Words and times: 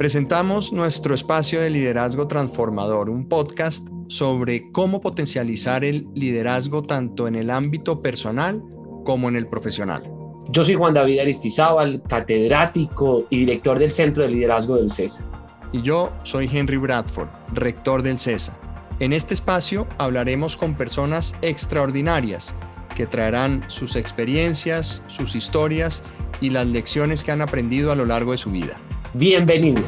Presentamos 0.00 0.72
nuestro 0.72 1.14
espacio 1.14 1.60
de 1.60 1.68
liderazgo 1.68 2.26
transformador, 2.26 3.10
un 3.10 3.28
podcast 3.28 3.86
sobre 4.08 4.72
cómo 4.72 5.02
potencializar 5.02 5.84
el 5.84 6.08
liderazgo 6.14 6.80
tanto 6.80 7.28
en 7.28 7.34
el 7.34 7.50
ámbito 7.50 8.00
personal 8.00 8.62
como 9.04 9.28
en 9.28 9.36
el 9.36 9.46
profesional. 9.46 10.10
Yo 10.48 10.64
soy 10.64 10.76
Juan 10.76 10.94
David 10.94 11.18
Aristizábal, 11.18 12.02
catedrático 12.08 13.26
y 13.28 13.40
director 13.40 13.78
del 13.78 13.92
Centro 13.92 14.22
de 14.22 14.30
Liderazgo 14.30 14.76
del 14.76 14.90
CESA. 14.90 15.22
Y 15.70 15.82
yo 15.82 16.10
soy 16.22 16.48
Henry 16.50 16.78
Bradford, 16.78 17.28
rector 17.52 18.02
del 18.02 18.18
CESA. 18.18 18.58
En 19.00 19.12
este 19.12 19.34
espacio 19.34 19.86
hablaremos 19.98 20.56
con 20.56 20.76
personas 20.76 21.36
extraordinarias 21.42 22.54
que 22.96 23.06
traerán 23.06 23.66
sus 23.68 23.96
experiencias, 23.96 25.04
sus 25.08 25.36
historias 25.36 26.02
y 26.40 26.48
las 26.48 26.66
lecciones 26.66 27.22
que 27.22 27.32
han 27.32 27.42
aprendido 27.42 27.92
a 27.92 27.96
lo 27.96 28.06
largo 28.06 28.32
de 28.32 28.38
su 28.38 28.50
vida. 28.50 28.80
Bienvenido. 29.12 29.82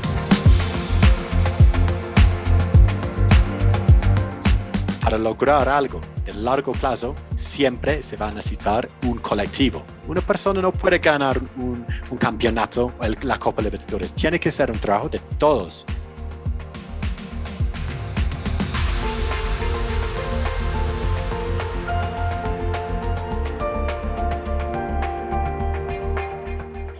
Para 5.00 5.16
lograr 5.16 5.68
algo 5.68 6.00
de 6.24 6.34
largo 6.34 6.72
plazo, 6.72 7.14
siempre 7.36 8.02
se 8.02 8.16
va 8.16 8.28
a 8.28 8.30
necesitar 8.32 8.88
un 9.04 9.18
colectivo. 9.18 9.84
Una 10.08 10.22
persona 10.22 10.60
no 10.60 10.72
puede 10.72 10.98
ganar 10.98 11.40
un, 11.56 11.86
campeonato 12.18 12.92
o 12.98 13.06
la 13.22 13.38
Copa 13.38 13.62
Libertadores. 13.62 14.12
Tiene 14.12 14.40
que 14.40 14.50
ser 14.50 14.72
un 14.72 14.78
trabajo 14.78 15.08
de 15.08 15.20
todos. 15.38 15.86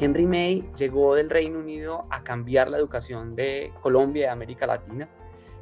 Henry 0.03 0.27
May 0.27 0.65
llegó 0.77 1.15
del 1.15 1.31
Reino 1.31 1.61
Unido 1.61 1.72
a 2.11 2.23
cambiar 2.23 2.71
la 2.71 2.79
educación 2.79 3.35
de 3.35 3.73
Colombia 3.81 4.21
y 4.21 4.25
de 4.25 4.31
América 4.31 4.67
Latina. 4.67 5.09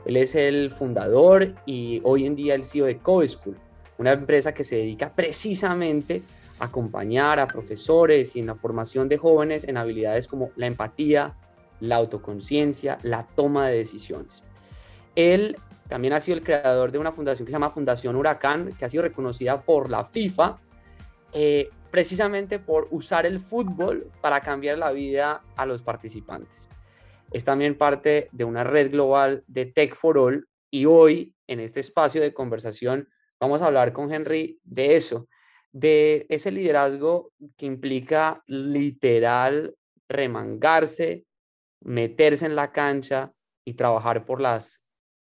Él 0.04 0.16
es 0.16 0.34
el 0.34 0.70
fundador 0.70 1.54
y 1.66 2.00
hoy 2.04 2.26
en 2.26 2.34
día 2.34 2.54
el 2.54 2.64
CEO 2.64 2.86
de 2.86 2.98
CoSchool, 2.98 3.56
una 3.98 4.12
empresa 4.12 4.54
que 4.54 4.64
se 4.64 4.76
dedica 4.76 5.12
precisamente 5.14 6.22
a 6.58 6.66
acompañar 6.66 7.38
a 7.38 7.46
profesores 7.46 8.34
y 8.34 8.40
en 8.40 8.46
la 8.46 8.54
formación 8.54 9.08
de 9.08 9.18
jóvenes 9.18 9.64
en 9.64 9.76
habilidades 9.76 10.26
como 10.26 10.50
la 10.56 10.66
empatía, 10.66 11.34
la 11.80 11.96
autoconciencia, 11.96 12.98
la 13.02 13.26
toma 13.34 13.68
de 13.68 13.78
decisiones. 13.78 14.42
Él 15.14 15.56
también 15.88 16.14
ha 16.14 16.20
sido 16.20 16.38
el 16.38 16.44
creador 16.44 16.92
de 16.92 16.98
una 16.98 17.12
fundación 17.12 17.46
que 17.46 17.50
se 17.50 17.56
llama 17.56 17.70
Fundación 17.70 18.16
Huracán, 18.16 18.72
que 18.78 18.84
ha 18.84 18.88
sido 18.88 19.02
reconocida 19.02 19.60
por 19.60 19.90
la 19.90 20.04
FIFA 20.04 20.58
eh, 21.32 21.70
precisamente 21.90 22.58
por 22.58 22.88
usar 22.90 23.26
el 23.26 23.40
fútbol 23.40 24.10
para 24.20 24.40
cambiar 24.40 24.78
la 24.78 24.92
vida 24.92 25.42
a 25.56 25.66
los 25.66 25.82
participantes. 25.82 26.68
Es 27.32 27.44
también 27.44 27.76
parte 27.76 28.28
de 28.32 28.44
una 28.44 28.64
red 28.64 28.90
global 28.90 29.44
de 29.46 29.66
Tech 29.66 29.94
for 29.94 30.18
All 30.18 30.48
y 30.70 30.86
hoy 30.86 31.34
en 31.46 31.60
este 31.60 31.80
espacio 31.80 32.20
de 32.20 32.34
conversación 32.34 33.08
vamos 33.40 33.62
a 33.62 33.66
hablar 33.66 33.92
con 33.92 34.12
Henry 34.12 34.60
de 34.64 34.96
eso, 34.96 35.28
de 35.72 36.26
ese 36.28 36.50
liderazgo 36.50 37.32
que 37.56 37.66
implica 37.66 38.42
literal 38.46 39.76
remangarse, 40.08 41.24
meterse 41.80 42.46
en 42.46 42.56
la 42.56 42.72
cancha 42.72 43.32
y 43.64 43.74
trabajar 43.74 44.24
por 44.24 44.40
las 44.40 44.80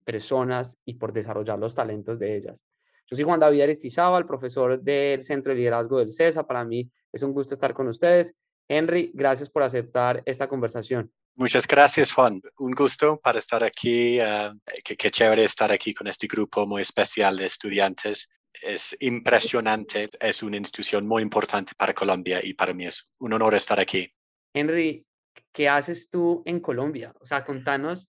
personas 0.04 0.78
y 0.84 0.94
por 0.94 1.12
desarrollar 1.12 1.58
los 1.58 1.74
talentos 1.74 2.18
de 2.18 2.36
ellas. 2.36 2.71
Yo 3.06 3.16
soy 3.16 3.24
Juan 3.24 3.40
David 3.40 3.62
Aristizábal, 3.62 4.26
profesor 4.26 4.80
del 4.80 5.22
Centro 5.22 5.52
de 5.52 5.58
Liderazgo 5.58 5.98
del 5.98 6.12
CESA. 6.12 6.46
Para 6.46 6.64
mí 6.64 6.90
es 7.12 7.22
un 7.22 7.32
gusto 7.32 7.54
estar 7.54 7.74
con 7.74 7.88
ustedes. 7.88 8.34
Henry, 8.68 9.10
gracias 9.14 9.50
por 9.50 9.62
aceptar 9.62 10.22
esta 10.24 10.48
conversación. 10.48 11.12
Muchas 11.34 11.66
gracias, 11.66 12.12
Juan. 12.12 12.42
Un 12.58 12.72
gusto 12.72 13.18
para 13.18 13.38
estar 13.38 13.64
aquí. 13.64 14.20
Uh, 14.20 14.58
qué, 14.84 15.10
chévere 15.10 15.44
estar 15.44 15.72
aquí 15.72 15.94
con 15.94 16.06
este 16.06 16.26
grupo 16.26 16.66
muy 16.66 16.82
especial 16.82 17.36
de 17.36 17.46
estudiantes. 17.46 18.30
Es 18.62 18.96
impresionante. 19.00 20.10
Es 20.20 20.42
una 20.42 20.58
institución 20.58 21.06
muy 21.06 21.22
importante 21.22 21.72
para 21.76 21.94
Colombia 21.94 22.40
y 22.42 22.52
para 22.54 22.74
mí 22.74 22.86
es 22.86 23.10
un 23.18 23.32
honor 23.32 23.54
estar 23.54 23.80
aquí. 23.80 24.12
Henry, 24.54 25.06
¿qué 25.52 25.68
haces 25.68 26.10
tú 26.10 26.42
en 26.44 26.60
Colombia? 26.60 27.14
O 27.20 27.26
sea, 27.26 27.44
contanos 27.44 28.08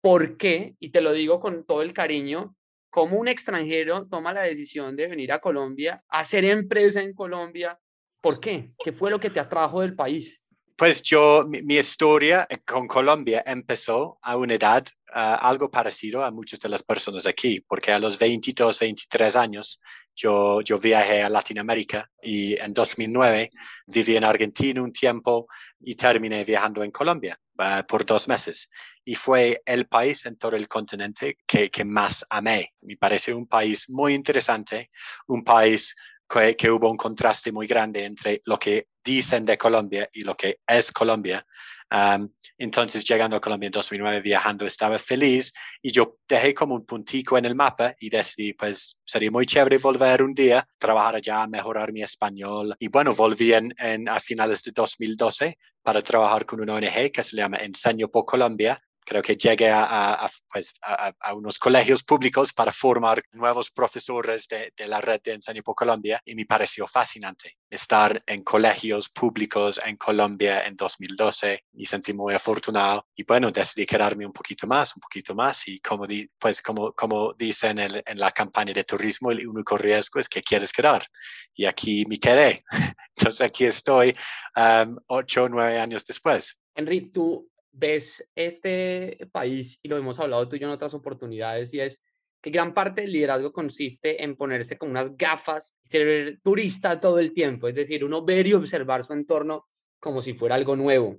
por 0.00 0.36
qué, 0.36 0.76
y 0.80 0.90
te 0.90 1.00
lo 1.00 1.12
digo 1.12 1.40
con 1.40 1.64
todo 1.64 1.82
el 1.82 1.92
cariño, 1.92 2.54
cómo 2.94 3.18
un 3.18 3.26
extranjero 3.26 4.06
toma 4.06 4.32
la 4.32 4.42
decisión 4.42 4.94
de 4.94 5.08
venir 5.08 5.32
a 5.32 5.40
Colombia, 5.40 6.00
hacer 6.08 6.44
empresa 6.44 7.02
en 7.02 7.12
Colombia. 7.12 7.76
¿Por 8.20 8.38
qué? 8.38 8.70
¿Qué 8.78 8.92
fue 8.92 9.10
lo 9.10 9.18
que 9.18 9.30
te 9.30 9.40
atrajo 9.40 9.80
del 9.80 9.96
país? 9.96 10.40
Pues 10.76 11.02
yo, 11.02 11.44
mi, 11.48 11.74
historia 11.76 12.46
con 12.64 12.86
Colombia 12.86 13.42
empezó 13.44 14.18
a 14.22 14.36
una 14.36 14.54
edad 14.54 14.84
ah, 15.12 15.34
algo 15.34 15.72
parecido 15.72 16.24
a 16.24 16.30
muchas 16.30 16.60
de 16.60 16.68
las 16.68 16.84
personas 16.84 17.26
aquí, 17.26 17.60
porque 17.66 17.90
a 17.90 17.98
los 17.98 18.16
22, 18.16 18.78
23 18.78 19.34
años 19.34 19.80
yo, 20.14 20.60
yo 20.60 20.78
viajé 20.78 21.22
a 21.22 21.28
Latinoamérica 21.28 22.08
y 22.22 22.56
en 22.60 22.72
2009 22.72 23.50
viví 23.86 24.16
en 24.16 24.22
Argentina 24.22 24.80
un 24.80 24.92
tiempo 24.92 25.48
y 25.80 25.96
terminé 25.96 26.44
viajando 26.44 26.84
en 26.84 26.92
Colombia 26.92 27.36
ah, 27.58 27.84
por 27.88 28.06
dos 28.06 28.28
meses 28.28 28.70
y 29.04 29.14
fue 29.14 29.62
el 29.66 29.86
país 29.86 30.26
en 30.26 30.36
todo 30.36 30.56
el 30.56 30.68
continente 30.68 31.38
que, 31.46 31.70
que 31.70 31.84
más 31.84 32.24
amé. 32.30 32.74
Me 32.80 32.96
parece 32.96 33.34
un 33.34 33.46
país 33.46 33.88
muy 33.88 34.14
interesante, 34.14 34.90
un 35.26 35.44
país 35.44 35.94
que, 36.28 36.56
que, 36.56 36.70
hubo 36.70 36.90
un 36.90 36.96
contraste 36.96 37.52
muy 37.52 37.66
grande 37.66 38.04
entre 38.04 38.40
lo 38.46 38.58
que 38.58 38.88
dicen 39.04 39.44
de 39.44 39.58
Colombia 39.58 40.08
y 40.12 40.22
lo 40.22 40.34
que 40.36 40.58
es 40.66 40.90
Colombia. 40.90 41.46
Um, 41.90 42.28
entonces, 42.56 43.04
llegando 43.04 43.36
a 43.36 43.40
Colombia 43.40 43.66
en 43.66 43.72
2009, 43.72 44.20
viajando, 44.20 44.64
estaba 44.64 44.98
feliz 44.98 45.52
y 45.82 45.90
yo 45.90 46.18
dejé 46.28 46.54
como 46.54 46.74
un 46.76 46.86
puntico 46.86 47.36
en 47.36 47.44
el 47.44 47.54
mapa 47.54 47.94
y 47.98 48.08
decidí, 48.08 48.52
pues, 48.52 48.96
sería 49.04 49.30
muy 49.30 49.44
chévere 49.44 49.78
volver 49.78 50.22
un 50.22 50.34
día, 50.34 50.66
trabajar 50.78 51.16
allá, 51.16 51.46
mejorar 51.46 51.92
mi 51.92 52.02
español. 52.02 52.74
Y 52.78 52.88
bueno, 52.88 53.12
volví 53.12 53.52
en, 53.52 53.74
en 53.78 54.08
a 54.08 54.20
finales 54.20 54.62
de 54.62 54.72
2012 54.72 55.58
para 55.82 56.00
trabajar 56.00 56.46
con 56.46 56.60
una 56.60 56.74
ONG 56.74 57.10
que 57.12 57.22
se 57.22 57.36
llama 57.36 57.58
Enseño 57.58 58.08
por 58.08 58.24
Colombia, 58.24 58.80
creo 59.04 59.22
que 59.22 59.36
llegué 59.36 59.70
a, 59.70 60.28
pues, 60.50 60.72
a, 60.82 61.34
unos 61.34 61.58
colegios 61.58 62.02
públicos 62.02 62.52
para 62.52 62.72
formar 62.72 63.22
nuevos 63.32 63.70
profesores 63.70 64.48
de, 64.48 64.72
la 64.86 65.00
red 65.00 65.20
de 65.22 65.32
Enseño 65.32 65.62
por 65.62 65.74
Colombia 65.74 66.20
y 66.24 66.34
me 66.34 66.46
pareció 66.46 66.86
fascinante 66.86 67.56
estar 67.70 68.22
en 68.26 68.42
colegios 68.42 69.08
públicos 69.08 69.80
en 69.84 69.96
Colombia 69.96 70.64
en 70.66 70.76
2012. 70.76 71.64
Me 71.72 71.84
sentí 71.84 72.12
muy 72.12 72.34
afortunado 72.34 73.06
y 73.14 73.24
bueno, 73.24 73.50
decidí 73.50 73.86
quedarme 73.86 74.26
un 74.26 74.32
poquito 74.32 74.66
más, 74.66 74.94
un 74.96 75.00
poquito 75.00 75.34
más 75.34 75.66
y 75.68 75.80
como, 75.80 76.06
pues, 76.38 76.62
como, 76.62 76.92
como 76.92 77.32
dicen 77.34 77.78
en, 77.78 78.02
en 78.04 78.18
la 78.18 78.30
campaña 78.30 78.72
de 78.72 78.84
turismo, 78.84 79.30
el 79.30 79.46
único 79.46 79.76
riesgo 79.76 80.20
es 80.20 80.28
que 80.28 80.42
quieres 80.42 80.72
quedar. 80.72 81.06
Y 81.54 81.64
aquí 81.66 82.04
me 82.06 82.18
quedé. 82.18 82.64
Entonces 83.16 83.40
aquí 83.40 83.64
estoy 83.64 84.14
um, 84.56 84.96
ocho 85.06 85.44
o 85.44 85.48
nueve 85.48 85.78
años 85.78 86.04
después. 86.04 86.58
Henry, 86.74 87.12
tú 87.12 87.48
ves 87.74 88.26
este 88.34 89.28
país, 89.32 89.78
y 89.82 89.88
lo 89.88 89.96
hemos 89.96 90.18
hablado 90.20 90.48
tú 90.48 90.56
y 90.56 90.60
yo 90.60 90.66
en 90.66 90.72
otras 90.72 90.94
oportunidades, 90.94 91.74
y 91.74 91.80
es 91.80 92.00
que 92.40 92.50
gran 92.50 92.74
parte 92.74 93.00
del 93.00 93.12
liderazgo 93.12 93.52
consiste 93.52 94.22
en 94.22 94.36
ponerse 94.36 94.76
con 94.78 94.90
unas 94.90 95.16
gafas 95.16 95.76
ser 95.82 96.40
turista 96.42 97.00
todo 97.00 97.18
el 97.18 97.32
tiempo, 97.32 97.68
es 97.68 97.74
decir, 97.74 98.04
uno 98.04 98.24
ver 98.24 98.46
y 98.46 98.52
observar 98.52 99.02
su 99.02 99.12
entorno 99.12 99.66
como 99.98 100.20
si 100.22 100.34
fuera 100.34 100.54
algo 100.54 100.76
nuevo. 100.76 101.18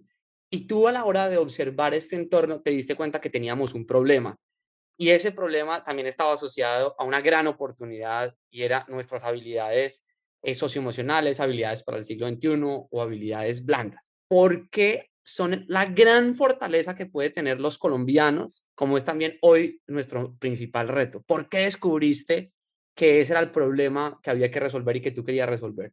Y 0.52 0.68
tú 0.68 0.88
a 0.88 0.92
la 0.92 1.04
hora 1.04 1.28
de 1.28 1.38
observar 1.38 1.94
este 1.94 2.16
entorno 2.16 2.62
te 2.62 2.70
diste 2.70 2.96
cuenta 2.96 3.20
que 3.20 3.32
teníamos 3.32 3.74
un 3.74 3.86
problema. 3.86 4.38
Y 4.98 5.10
ese 5.10 5.32
problema 5.32 5.84
también 5.84 6.08
estaba 6.08 6.34
asociado 6.34 6.96
a 6.98 7.04
una 7.04 7.20
gran 7.22 7.48
oportunidad 7.48 8.36
y 8.50 8.62
era 8.62 8.86
nuestras 8.88 9.24
habilidades 9.24 10.06
eh, 10.44 10.54
socioemocionales, 10.54 11.40
habilidades 11.40 11.84
para 11.84 11.98
el 11.98 12.06
siglo 12.06 12.30
XXI 12.30 12.62
o 12.64 13.02
habilidades 13.02 13.66
blandas. 13.66 14.12
¿Por 14.28 14.70
qué 14.70 15.10
son 15.26 15.66
la 15.68 15.86
gran 15.86 16.36
fortaleza 16.36 16.96
que 16.96 17.08
puede 17.08 17.32
tener 17.32 17.60
los 17.60 17.80
colombianos, 17.80 18.66
como 18.76 18.96
es 18.96 19.04
también 19.04 19.38
hoy 19.42 19.82
nuestro 19.88 20.36
principal 20.38 20.88
reto. 20.88 21.22
¿Por 21.24 21.50
qué 21.50 21.60
descubriste 21.60 22.52
que 22.96 23.22
ese 23.22 23.34
era 23.34 23.42
el 23.42 23.52
problema 23.52 24.20
que 24.22 24.30
había 24.30 24.52
que 24.52 24.60
resolver 24.60 24.96
y 24.96 25.02
que 25.02 25.12
tú 25.12 25.26
querías 25.26 25.50
resolver? 25.50 25.92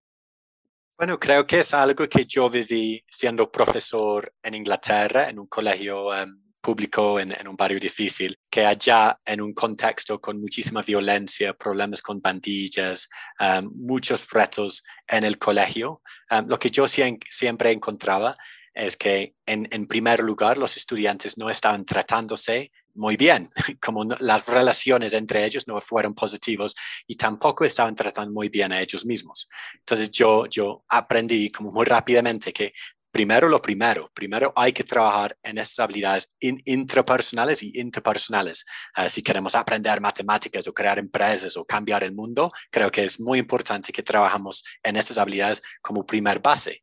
Bueno, 0.98 1.18
creo 1.18 1.46
que 1.46 1.60
es 1.60 1.72
algo 1.72 2.06
que 2.08 2.26
yo 2.26 2.50
viví 2.50 3.02
siendo 3.08 3.50
profesor 3.50 4.34
en 4.42 4.54
Inglaterra, 4.54 5.30
en 5.30 5.38
un 5.38 5.46
colegio 5.46 6.14
em, 6.14 6.42
público, 6.60 7.18
en, 7.18 7.48
un 7.48 7.56
barrio 7.56 7.80
difícil, 7.80 8.38
que 8.50 8.66
allá 8.66 9.18
en 9.24 9.40
un 9.40 9.54
contexto 9.54 10.20
con 10.20 10.38
muchísima 10.38 10.82
violencia, 10.82 11.54
problemas 11.54 12.02
con 12.02 12.20
bandillas, 12.20 13.08
em, 13.40 13.68
muchos 13.74 14.30
retos 14.30 14.84
en 15.08 15.24
el 15.24 15.38
colegio, 15.38 16.02
em, 16.30 16.46
lo 16.46 16.58
que 16.58 16.70
yo 16.70 16.86
siempre 16.86 17.72
encontraba 17.72 18.36
es 18.74 18.96
que 18.96 19.34
en, 19.46 19.68
en, 19.70 19.86
primer 19.86 20.20
lugar 20.20 20.58
los 20.58 20.76
estudiantes 20.76 21.36
no 21.36 21.50
estaban 21.50 21.84
tratándose 21.84 22.72
muy 22.94 23.16
bien, 23.16 23.48
como 23.80 24.04
las 24.04 24.46
relaciones 24.46 25.12
entre 25.14 25.44
ellos 25.44 25.66
no 25.66 25.80
fueron 25.80 26.14
positivos 26.14 26.74
y 27.06 27.16
tampoco 27.16 27.64
estaban 27.64 27.94
tratando 27.94 28.32
muy 28.32 28.48
bien 28.48 28.72
a 28.72 28.80
ellos 28.80 29.04
mismos. 29.04 29.48
Entonces 29.74 30.10
yo, 30.10 30.46
yo 30.46 30.84
aprendí 30.88 31.50
como 31.50 31.72
muy 31.72 31.84
rápidamente 31.84 32.52
que 32.52 32.72
primero 33.10 33.46
lo 33.46 33.60
primero, 33.60 34.10
primero 34.14 34.52
hay 34.56 34.72
que 34.72 34.84
trabajar 34.84 35.36
en 35.42 35.58
esas 35.58 35.78
habilidades 35.80 36.32
intrapersonales 36.40 37.62
y 37.62 37.78
interpersonales. 37.78 38.64
Ah, 38.94 39.08
si 39.10 39.22
queremos 39.22 39.54
aprender 39.54 40.00
matemáticas 40.00 40.66
o 40.66 40.72
crear 40.72 40.98
empresas 40.98 41.56
o 41.58 41.64
cambiar 41.64 42.04
el 42.04 42.12
mundo, 42.12 42.50
creo 42.70 42.90
que 42.90 43.04
es 43.04 43.20
muy 43.20 43.38
importante 43.38 43.92
que 43.92 44.02
trabajemos 44.02 44.64
en 44.82 44.96
estas 44.96 45.18
habilidades 45.18 45.62
como 45.82 46.06
primer 46.06 46.40
base 46.40 46.82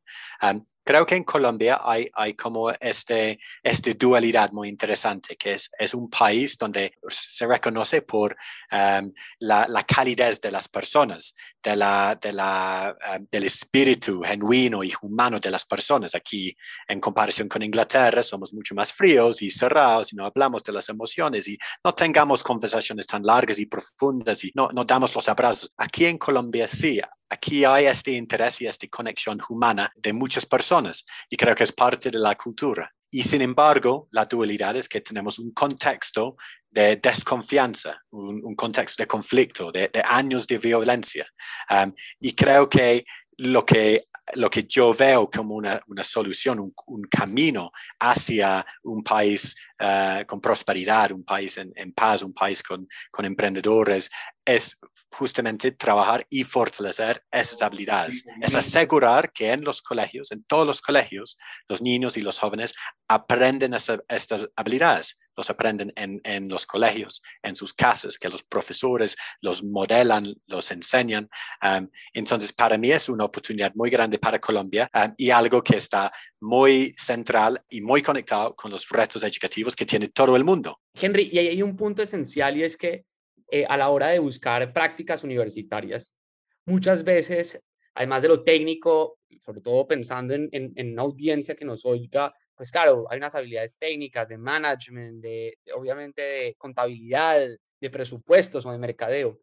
creo 0.90 1.06
que 1.06 1.16
en 1.16 1.24
Colombia 1.24 1.80
hay, 1.84 2.10
hay 2.16 2.34
como 2.34 2.72
este, 2.72 3.40
este 3.62 3.94
dualidad 3.94 4.52
muy 4.52 4.70
interesante, 4.70 5.36
que 5.36 5.54
es, 5.54 5.70
es 5.78 5.94
un 5.94 6.10
país 6.10 6.58
donde 6.58 6.96
se 7.10 7.46
reconoce 7.46 8.02
por 8.02 8.36
um, 8.72 9.14
la, 9.38 9.68
la, 9.68 9.84
calidez 9.84 10.42
de 10.42 10.50
las 10.50 10.68
personas, 10.68 11.36
de 11.62 11.76
la, 11.76 12.18
de 12.20 12.34
la, 12.34 12.98
um, 13.08 13.28
del 13.30 13.44
espíritu 13.44 14.24
genuino 14.24 14.84
y 14.84 14.92
humano 15.04 15.40
de 15.40 15.52
las 15.52 15.64
personas. 15.64 16.16
Aquí, 16.16 16.58
en 16.88 17.00
comparación 17.00 17.48
con 17.48 17.62
Inglaterra, 17.62 18.24
somos 18.24 18.52
mucho 18.52 18.74
más 18.74 18.92
fríos 18.92 19.44
y 19.44 19.52
cerrados 19.52 20.12
y 20.12 20.16
no 20.16 20.26
hablamos 20.26 20.64
de 20.64 20.72
las 20.72 20.90
emociones 20.90 21.48
y 21.48 21.56
no 21.84 21.94
tengamos 21.94 22.42
conversaciones 22.42 23.06
tan 23.06 23.22
largas 23.22 23.60
y 23.60 23.68
profundas 23.68 24.44
y 24.44 24.52
no, 24.56 24.70
no 24.74 24.86
damos 24.86 25.14
los 25.14 25.30
abrazos. 25.30 25.72
Aquí 25.78 26.06
en 26.06 26.18
Colombia 26.18 26.68
sí, 26.68 27.00
aquí 27.30 27.64
hay 27.64 27.86
este 27.86 28.12
interés 28.12 28.62
y 28.62 28.68
esta 28.68 28.88
conexión 28.88 29.40
humana 29.50 29.92
de 29.96 30.14
muchas 30.14 30.46
personas 30.46 31.06
y 31.30 31.38
creo 31.38 31.56
que 31.56 31.64
es 31.64 31.72
parte 31.72 32.10
de 32.10 32.20
la 32.20 32.36
cultura. 32.36 32.92
Y 33.12 33.24
sin 33.24 33.42
embargo, 33.42 34.08
la 34.12 34.26
dualidad 34.26 34.76
es 34.76 34.88
que 34.88 35.02
tenemos 35.02 35.40
un 35.40 35.52
contexto 35.52 36.38
de 36.70 36.98
desconfianza, 36.98 38.04
un, 38.12 38.56
contexto 38.56 39.02
de 39.02 39.08
conflicto, 39.08 39.72
de, 39.72 39.90
años 40.06 40.46
de 40.46 40.60
violencia. 40.60 41.26
Um, 41.70 41.94
y 42.20 42.34
creo 42.34 42.70
que 42.70 43.06
lo 43.38 43.66
que 43.66 44.06
lo 44.36 44.50
que 44.50 44.64
yo 44.64 44.94
veo 44.94 45.30
como 45.30 45.56
una, 45.56 45.82
una 45.88 46.04
solución, 46.04 46.60
un, 46.60 47.04
camino 47.10 47.72
hacia 48.00 48.66
un 48.84 49.04
país 49.04 49.56
uh, 49.80 50.26
con 50.26 50.40
prosperidad, 50.40 51.12
un 51.12 51.24
país 51.24 51.58
en, 51.58 51.72
en 51.76 51.92
paz, 51.94 52.24
un 52.24 52.34
país 52.34 52.62
con, 52.62 52.88
con, 53.12 53.26
emprendedores, 53.26 54.10
es 54.46 54.80
justamente 55.12 55.72
trabajar 55.72 56.26
y 56.30 56.44
fortalecer 56.44 57.24
esas 57.32 57.62
habilidades. 57.62 58.26
Es 58.42 58.56
asegurar 58.56 59.32
que 59.32 59.52
en 59.52 59.64
los 59.64 59.82
colegios, 59.82 60.32
en 60.32 60.44
todos 60.44 60.66
los 60.66 60.82
colegios, 60.82 61.38
los 61.68 61.82
niños 61.82 62.18
y 62.18 62.22
los 62.22 62.40
jóvenes 62.40 62.74
aprenden 63.08 63.74
estas 63.74 64.48
habilidades 64.56 65.18
los 65.40 65.50
aprenden 65.50 65.92
en, 65.96 66.20
en, 66.24 66.50
los 66.50 66.66
colegios, 66.66 67.22
en 67.42 67.56
sus 67.56 67.74
casas, 67.74 68.18
que 68.18 68.30
los 68.30 68.44
profesores 68.44 69.16
los 69.42 69.64
modelan, 69.64 70.36
los 70.48 70.70
enseñan. 70.72 71.30
Um, 71.64 71.90
entonces, 72.14 72.52
para 72.52 72.78
mí 72.78 72.92
es 72.92 73.08
una 73.08 73.26
oportunidad 73.26 73.74
muy 73.74 73.90
grande 73.90 74.20
para 74.20 74.40
Colombia 74.40 74.90
um, 74.94 75.14
y 75.18 75.30
algo 75.30 75.64
que 75.64 75.78
está 75.78 76.12
muy 76.42 76.94
central 76.98 77.62
y 77.70 77.82
muy 77.82 78.02
conectado 78.02 78.54
con 78.54 78.70
los 78.70 78.88
retos 78.90 79.24
educativos 79.24 79.76
que 79.76 79.86
tiene 79.86 80.10
todo 80.10 80.36
el 80.36 80.44
mundo. 80.44 80.82
Henry, 80.94 81.30
y 81.32 81.40
hay 81.40 81.62
un 81.64 81.76
punto 81.76 82.02
esencial 82.02 82.58
y 82.58 82.64
es 82.64 82.76
que 82.76 83.06
eh, 83.50 83.66
a 83.68 83.78
la 83.78 83.90
hora 83.90 84.08
de 84.08 84.20
buscar 84.20 84.74
prácticas 84.74 85.24
universitarias, 85.24 86.18
muchas 86.66 87.04
veces, 87.04 87.60
además 87.96 88.22
de 88.22 88.28
lo 88.28 88.44
técnico, 88.44 89.20
sobre 89.40 89.62
todo 89.62 89.88
pensando 89.88 90.34
en, 90.34 90.50
en, 90.52 90.74
en 90.76 90.92
una 90.92 91.04
audiencia 91.04 91.56
que 91.56 91.66
nos 91.66 91.86
oiga 91.86 92.34
pues 92.60 92.72
claro, 92.72 93.08
hay 93.10 93.20
unas 93.20 93.36
habilidades 93.36 93.78
técnicas 93.78 94.28
de 94.28 94.38
management, 94.38 95.22
de, 95.22 95.60
obviamente 95.74 96.22
de 96.22 96.56
contabilidad, 96.58 97.48
de 97.80 97.90
presupuestos 97.90 98.66
o 98.66 98.72
de 98.74 98.78
mercadeo. 98.78 99.40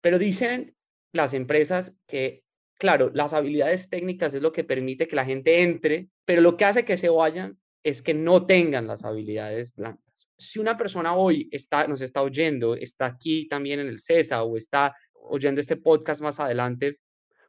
Pero 0.00 0.18
dicen 0.18 0.74
las 1.12 1.34
empresas 1.34 1.94
que, 2.04 2.42
claro, 2.78 3.12
las 3.14 3.32
habilidades 3.32 3.88
técnicas 3.88 4.34
es 4.34 4.42
lo 4.42 4.50
que 4.50 4.64
permite 4.64 5.06
que 5.06 5.14
la 5.14 5.24
gente 5.24 5.62
entre, 5.62 6.08
pero 6.24 6.40
lo 6.40 6.56
que 6.56 6.64
hace 6.64 6.84
que 6.84 6.96
se 6.96 7.08
vayan 7.08 7.60
es 7.84 8.02
que 8.02 8.12
no 8.12 8.44
tengan 8.44 8.88
las 8.88 9.04
habilidades 9.04 9.72
blandas. 9.76 10.28
Si 10.36 10.58
una 10.58 10.76
persona 10.76 11.14
hoy 11.14 11.48
está, 11.52 11.86
nos 11.86 12.00
está 12.00 12.22
oyendo, 12.22 12.74
está 12.74 13.06
aquí 13.06 13.46
también 13.46 13.78
en 13.78 13.86
el 13.86 14.00
CESA 14.00 14.42
o 14.42 14.56
está 14.56 14.96
oyendo 15.12 15.60
este 15.60 15.76
podcast 15.76 16.20
más 16.22 16.40
adelante, 16.40 16.98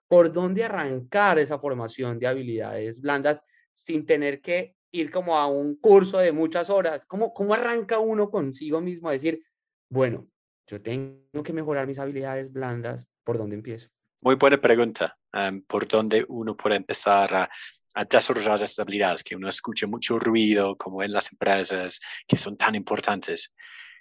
¿por 0.07 0.31
dónde 0.31 0.63
arrancar 0.63 1.39
esa 1.39 1.57
formación 1.57 2.19
de 2.19 2.27
habilidades 2.27 3.01
blandas? 3.01 3.41
Sin 3.77 4.07
tener 4.07 4.41
que 4.41 4.75
ir 4.91 5.12
como 5.12 5.38
a 5.38 5.45
un 5.45 5.75
curso 5.75 6.18
de 6.18 6.31
muchas 6.31 6.71
horas. 6.71 7.06
¿Cómo, 7.06 7.31
cómo 7.31 7.53
arranca 7.53 8.00
uno 8.00 8.31
consigo 8.31 8.81
mismo 8.81 9.07
a 9.07 9.12
decir, 9.12 9.44
bueno, 9.88 10.27
yo 10.65 10.81
tengo 10.81 11.44
que 11.44 11.53
mejorar 11.53 11.85
mis 11.85 12.00
habilidades 12.00 12.51
blandas, 12.51 13.07
¿por 13.24 13.38
dónde 13.38 13.56
empiezo? 13.56 13.89
Muy 14.21 14.33
buena 14.33 14.59
pregunta. 14.59 15.15
Em, 15.31 15.62
¿Por 15.62 15.88
dónde 15.88 16.25
uno 16.27 16.57
puede 16.57 16.75
empezar 16.75 17.33
a, 17.35 17.50
a 17.94 18.06
desarrollar 18.06 18.56
esas 18.56 18.79
habilidades? 18.79 19.24
Que 19.24 19.35
uno 19.35 19.47
escucha 19.47 19.85
mucho 19.85 20.18
ruido, 20.18 20.75
como 20.75 21.03
en 21.03 21.12
las 21.12 21.31
empresas, 21.31 22.00
que 22.27 22.38
son 22.38 22.57
tan 22.57 22.73
importantes. 22.73 23.53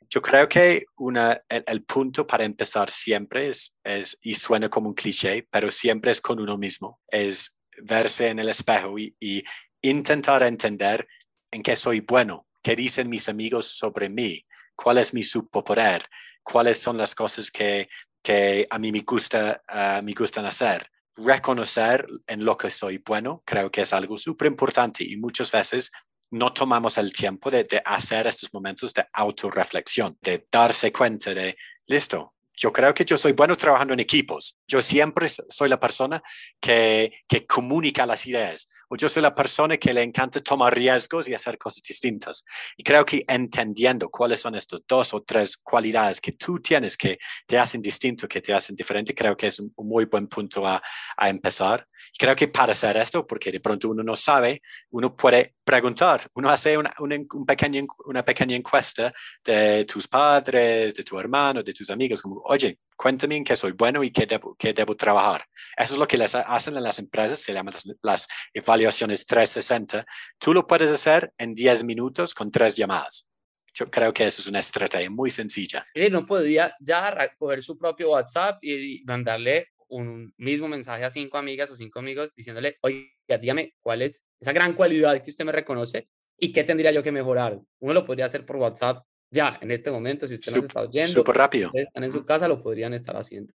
Yo 0.09 0.23
creo 0.23 0.49
que 0.49 0.87
una, 0.97 1.39
el, 1.49 1.85
punto 1.85 2.27
para 2.27 2.45
empezar 2.45 2.89
siempre 2.89 3.51
es, 3.51 3.77
es, 3.85 4.19
y 4.23 4.35
suena 4.37 4.71
como 4.71 4.89
un 4.89 4.95
cliché, 4.95 5.47
pero 5.51 5.71
siempre 5.71 6.13
es 6.13 6.23
con 6.23 6.41
uno 6.41 6.57
mismo, 6.57 7.01
es 7.09 7.59
verse 7.83 8.29
en 8.29 8.39
el 8.39 8.49
espejo 8.49 8.99
y, 8.99 9.15
y 9.21 9.45
intentar 9.91 10.43
entender 10.43 11.07
en 11.51 11.63
qué 11.63 11.77
soy 11.77 12.01
bueno, 12.01 12.47
qué 12.63 12.77
dicen 12.77 13.09
mis 13.09 13.29
amigos 13.29 13.67
sobre 13.67 14.09
mí, 14.09 14.45
cuál 14.75 14.99
es 14.99 15.15
mi 15.15 15.23
superpoder, 15.23 16.07
cuáles 16.43 16.79
son 16.79 16.97
las 16.97 17.15
cosas 17.15 17.51
que, 17.51 17.89
que 18.23 18.67
a 18.71 18.79
mí 18.79 18.93
me, 18.93 19.01
gusta, 19.01 19.63
uh, 19.69 20.03
me 20.03 20.13
gustan 20.13 20.47
hacer. 20.47 20.91
Reconocer 21.17 22.07
en 22.27 22.45
lo 22.45 22.57
que 22.59 22.71
soy 22.71 22.99
bueno 22.99 23.43
creo 23.47 23.71
que 23.71 23.83
es 23.83 23.93
algo 23.93 24.19
súper 24.19 24.49
importante 24.49 25.03
y 25.05 25.17
muchas 25.17 25.51
veces 25.51 25.91
no 26.31 26.53
tomamos 26.53 26.99
el 26.99 27.13
tiempo 27.13 27.51
de, 27.51 27.65
de 27.65 27.81
hacer 27.85 28.27
estos 28.27 28.53
momentos 28.53 28.93
de 28.93 29.07
autorreflexión, 29.13 30.19
de 30.21 30.47
darse 30.51 30.93
cuenta 30.93 31.33
de, 31.33 31.57
listo, 31.87 32.35
yo 32.57 32.73
creo 32.73 32.95
que 32.95 33.05
yo 33.05 33.17
soy 33.17 33.33
bueno 33.33 33.55
trabajando 33.55 33.93
en 33.93 34.01
equipos. 34.01 34.59
Yo 34.67 34.81
siempre 34.81 35.29
soy 35.29 35.69
la 35.69 35.79
persona 35.79 36.23
que, 36.59 37.25
que 37.29 37.47
comunica 37.47 38.07
las 38.07 38.27
ideas 38.27 38.69
o 38.89 38.97
yo 38.97 39.09
soy 39.09 39.23
la 39.23 39.35
persona 39.35 39.77
que 39.77 39.93
le 39.93 40.03
encanta 40.03 40.41
tomar 40.41 40.75
riesgos 40.75 41.29
y 41.29 41.35
hacer 41.35 41.59
cosas 41.59 41.83
distintas. 41.83 42.45
Y 42.77 42.83
creo 42.83 43.05
que 43.05 43.25
entendiendo 43.27 44.09
cuáles 44.09 44.41
son 44.41 44.55
estas 44.55 44.81
dos 44.87 45.15
o 45.15 45.23
tres 45.23 45.57
cualidades 45.57 46.21
que 46.21 46.33
tú 46.33 46.59
tienes 46.59 46.97
que 46.97 47.19
te 47.47 47.59
hacen 47.59 47.83
distinto, 47.83 48.29
que 48.29 48.41
te 48.41 48.53
hacen 48.53 48.77
diferente, 48.77 49.15
creo 49.15 49.37
que 49.37 49.49
es 49.49 49.59
un, 49.61 49.73
muy 49.77 50.05
buen 50.07 50.27
punto 50.29 50.67
a, 50.67 50.83
a 51.17 51.29
empezar. 51.29 51.87
Y 52.13 52.19
creo 52.19 52.37
que 52.37 52.49
para 52.49 52.73
hacer 52.73 52.97
esto, 52.97 53.27
porque 53.27 53.51
de 53.51 53.61
pronto 53.61 53.89
uno 53.89 54.03
no 54.03 54.17
sabe, 54.17 54.63
uno 54.91 55.15
puede 55.15 55.55
preguntar, 55.65 56.31
uno 56.35 56.49
hace 56.49 56.79
una, 56.79 56.95
una, 57.01 57.17
un 57.17 57.45
pequeña, 57.45 57.83
una 58.07 58.25
pequeña 58.25 58.55
encuesta 58.57 59.13
de 59.45 59.85
tus 59.85 60.07
padres, 60.07 60.95
de 60.95 61.03
tu 61.03 61.19
hermano, 61.19 61.63
de 61.63 61.73
tus 61.73 61.91
amigos, 61.91 62.23
como, 62.23 62.41
oye, 62.45 62.79
cuéntame 62.97 63.37
en 63.37 63.45
qué 63.45 63.55
soy 63.57 63.73
bueno 63.73 64.03
y 64.03 64.11
qué 64.11 64.27
debo, 64.27 64.57
qué 64.59 64.73
debo 64.73 64.97
trabajar. 64.97 65.45
Eso 65.77 65.95
es 65.95 65.99
lo 65.99 66.09
que 66.09 66.17
les 66.17 66.35
hacen 66.35 66.77
en 66.77 66.83
las 66.83 66.99
empresas, 66.99 67.39
se 67.39 67.53
llaman 67.53 67.75
las, 68.03 68.27
evaluaciones 68.53 69.27
360. 69.27 70.07
Tú 70.39 70.53
lo 70.53 70.67
puedes 70.67 70.91
hacer 70.91 71.33
en 71.39 71.55
10 71.55 71.85
minutos 71.85 72.35
con 72.35 72.51
tres 72.51 72.77
llamadas. 72.77 73.27
Yo 73.75 73.91
creo 73.91 74.13
que 74.13 74.25
eso 74.25 74.41
es 74.41 74.49
una 74.49 74.61
estrategia 74.61 75.11
muy 75.11 75.31
sencilla. 75.31 75.87
no 76.11 76.25
podía 76.25 76.75
ya 76.81 77.15
coger 77.39 77.63
su 77.63 77.77
propio 77.77 78.11
WhatsApp 78.11 78.59
y 78.63 79.03
mandarle 79.05 79.69
un 79.89 80.33
mismo 80.39 80.67
mensaje 80.67 81.05
a 81.05 81.11
cinco 81.11 81.39
amigas 81.39 81.71
o 81.71 81.77
cinco 81.77 81.99
amigos 81.99 82.35
diciéndole, 82.35 82.79
oye, 82.81 83.13
dígame 83.29 83.75
cuál 83.81 84.03
es 84.03 84.25
esa 84.41 84.53
gran 84.53 84.73
cualidad 84.75 85.23
que 85.23 85.31
usted 85.31 85.45
me 85.45 85.53
reconoce 85.53 86.09
y 86.39 86.53
qué 86.53 86.65
tendría 86.65 86.91
yo 86.91 87.03
que 87.03 87.13
mejorar. 87.13 87.61
Uno 87.81 87.93
lo 87.93 88.05
podría 88.05 88.25
hacer 88.25 88.45
por 88.47 88.57
WhatsApp 88.57 89.05
ya, 89.37 89.59
en 89.61 89.71
este 89.71 89.91
momento, 89.91 90.27
si 90.27 90.35
usted 90.35 90.55
nos 90.55 90.65
está 90.65 90.81
oyendo, 90.81 91.13
súper 91.13 91.37
rápido. 91.37 91.71
están 91.75 92.03
en 92.03 92.11
su 92.11 92.25
casa, 92.25 92.49
lo 92.49 92.63
podrían 92.63 92.95
estar 92.95 93.17
haciendo. 93.17 93.53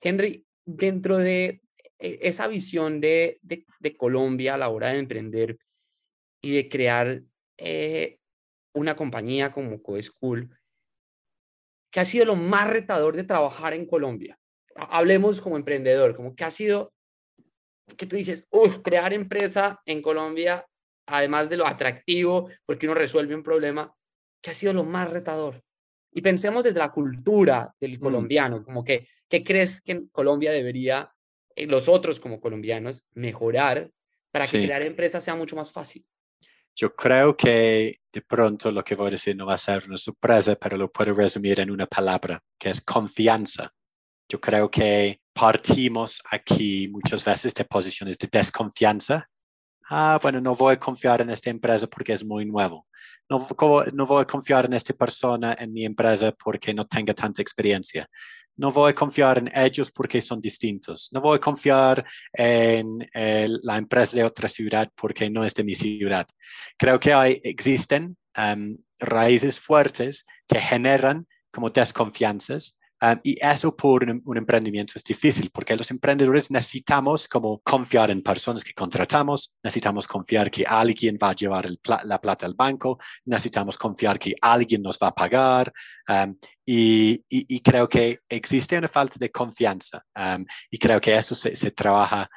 Henry, 0.00 0.44
dentro 0.64 1.16
de 1.16 1.62
e, 1.98 2.18
esa 2.22 2.48
visión 2.48 3.00
de, 3.00 3.38
de, 3.42 3.96
Colombia 3.96 4.54
a 4.54 4.58
la 4.58 4.68
hora 4.68 4.88
de 4.88 4.98
emprender 4.98 5.58
y 6.42 6.54
de 6.56 6.68
crear 6.68 7.22
eh, 7.56 8.18
una 8.74 8.96
compañía 8.96 9.52
como 9.52 9.80
CoSchool, 9.80 10.50
¿qué 11.90 12.00
ha 12.00 12.04
sido 12.04 12.26
lo 12.26 12.36
más 12.36 12.68
retador 12.68 13.16
de 13.16 13.24
trabajar 13.24 13.72
en 13.72 13.86
Colombia? 13.86 14.38
Hablemos 14.74 15.40
como 15.40 15.56
emprendedor, 15.56 16.14
como 16.14 16.34
que 16.34 16.44
ha 16.44 16.50
sido, 16.50 16.92
que 17.96 18.06
tú 18.06 18.16
dices, 18.16 18.46
crear 18.82 19.14
empresa 19.14 19.80
en 19.86 20.02
Colombia, 20.02 20.66
además 21.06 21.48
de 21.48 21.56
lo 21.56 21.66
atractivo, 21.66 22.50
porque 22.66 22.86
uno 22.86 22.94
resuelve 22.94 23.34
un 23.34 23.42
problema, 23.42 23.94
¿Qué 24.46 24.52
ha 24.52 24.54
sido 24.54 24.72
lo 24.72 24.84
más 24.84 25.10
retador? 25.10 25.60
Y 26.12 26.20
pensemos 26.20 26.62
desde 26.62 26.78
la 26.78 26.92
cultura 26.92 27.74
del 27.80 27.98
mm. 27.98 28.00
colombiano, 28.00 28.64
como 28.64 28.84
que, 28.84 29.04
¿qué 29.28 29.42
crees 29.42 29.80
que 29.80 30.04
Colombia 30.12 30.52
debería, 30.52 31.12
eh, 31.56 31.66
los 31.66 31.88
otros 31.88 32.20
como 32.20 32.40
colombianos, 32.40 33.02
mejorar 33.14 33.90
para 34.30 34.46
que 34.46 34.64
crear 34.64 34.82
empresas 34.82 35.24
sea 35.24 35.34
mucho 35.34 35.56
más 35.56 35.72
fácil? 35.72 36.06
Yo 36.76 36.94
creo 36.94 37.36
que 37.36 37.96
de 38.12 38.22
pronto 38.22 38.70
lo 38.70 38.84
que 38.84 38.94
voy 38.94 39.08
a 39.08 39.10
decir 39.10 39.34
no 39.34 39.46
va 39.46 39.54
a 39.54 39.58
ser 39.58 39.82
una 39.88 39.98
sorpresa, 39.98 40.54
pero 40.54 40.76
lo 40.76 40.92
puedo 40.92 41.12
resumir 41.12 41.58
en 41.58 41.72
una 41.72 41.88
palabra, 41.88 42.40
que 42.56 42.70
es 42.70 42.80
confianza. 42.80 43.74
Yo 44.28 44.40
creo 44.40 44.70
que 44.70 45.22
partimos 45.32 46.22
aquí 46.30 46.86
muchas 46.86 47.24
veces 47.24 47.52
de 47.52 47.64
posiciones 47.64 48.16
de 48.16 48.28
desconfianza 48.30 49.28
ah, 49.90 50.18
bueno, 50.22 50.40
no 50.40 50.54
voy 50.54 50.74
a 50.74 50.78
confiar 50.78 51.20
en 51.20 51.30
esta 51.30 51.50
empresa 51.50 51.86
porque 51.86 52.12
es 52.12 52.24
muy 52.24 52.44
nuevo. 52.44 52.86
No, 53.28 53.46
no 53.92 54.06
voy 54.06 54.22
a 54.22 54.26
confiar 54.26 54.66
en 54.66 54.74
esta 54.74 54.94
persona 54.94 55.56
en 55.58 55.72
mi 55.72 55.84
empresa 55.84 56.32
porque 56.32 56.72
no 56.72 56.86
tenga 56.86 57.14
tanta 57.14 57.42
experiencia. 57.42 58.08
No 58.56 58.70
voy 58.70 58.90
a 58.90 58.94
confiar 58.94 59.38
en 59.38 59.50
ellos 59.54 59.90
porque 59.90 60.22
son 60.22 60.40
distintos. 60.40 61.10
No 61.12 61.20
voy 61.20 61.36
a 61.36 61.40
confiar 61.40 62.04
en 62.32 63.06
la 63.12 63.76
empresa 63.76 64.16
de 64.16 64.24
otra 64.24 64.48
ciudad 64.48 64.90
porque 64.94 65.28
no 65.28 65.44
es 65.44 65.54
de 65.54 65.64
mi 65.64 65.74
ciudad. 65.74 66.26
Creo 66.78 66.98
que 66.98 67.12
hay, 67.12 67.40
existen 67.42 68.16
em, 68.34 68.78
raíces 68.98 69.60
fuertes 69.60 70.24
que 70.48 70.58
generan 70.60 71.26
como 71.50 71.70
desconfianzas 71.70 72.78
Um, 73.02 73.20
y 73.22 73.36
eso 73.44 73.76
por 73.76 74.04
un, 74.04 74.36
emprendimiento 74.38 74.94
es 74.96 75.04
difícil 75.04 75.50
porque 75.50 75.76
los 75.76 75.90
emprendedores 75.90 76.50
necesitamos 76.50 77.28
como 77.28 77.58
confiar 77.58 78.10
en 78.10 78.22
personas 78.22 78.64
que 78.64 78.72
contratamos, 78.72 79.54
necesitamos 79.62 80.08
confiar 80.08 80.50
que 80.50 80.64
alguien 80.64 81.18
va 81.22 81.30
a 81.30 81.34
llevar 81.34 81.68
la 82.04 82.20
plata 82.20 82.46
al 82.46 82.54
banco, 82.54 82.98
necesitamos 83.26 83.76
confiar 83.76 84.18
que 84.18 84.34
alguien 84.40 84.80
nos 84.80 84.98
va 84.98 85.08
a 85.08 85.14
pagar 85.14 85.70
um, 86.08 86.34
y, 86.64 87.22
y, 87.28 87.60
creo 87.60 87.86
que 87.86 88.20
existe 88.30 88.78
una 88.78 88.88
falta 88.88 89.16
de 89.18 89.30
confianza 89.30 90.02
um, 90.16 90.44
y 90.70 90.78
creo 90.78 90.98
que 90.98 91.14
eso 91.14 91.34
se, 91.34 91.54
se 91.54 91.72
trabaja 91.72 92.28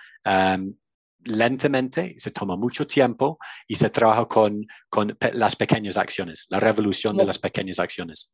lentamente, 1.23 2.15
se 2.17 2.31
toma 2.31 2.55
mucho 2.55 2.85
tiempo 2.85 3.37
y 3.67 3.75
se 3.75 3.89
trabaja 3.89 4.25
con, 4.25 4.65
con 4.89 5.17
las 5.33 5.55
pequeñas 5.55 5.97
acciones, 5.97 6.47
la 6.49 6.59
revolución 6.59 7.15
de 7.17 7.25
las 7.25 7.39
pequeñas 7.39 7.79
acciones. 7.79 8.33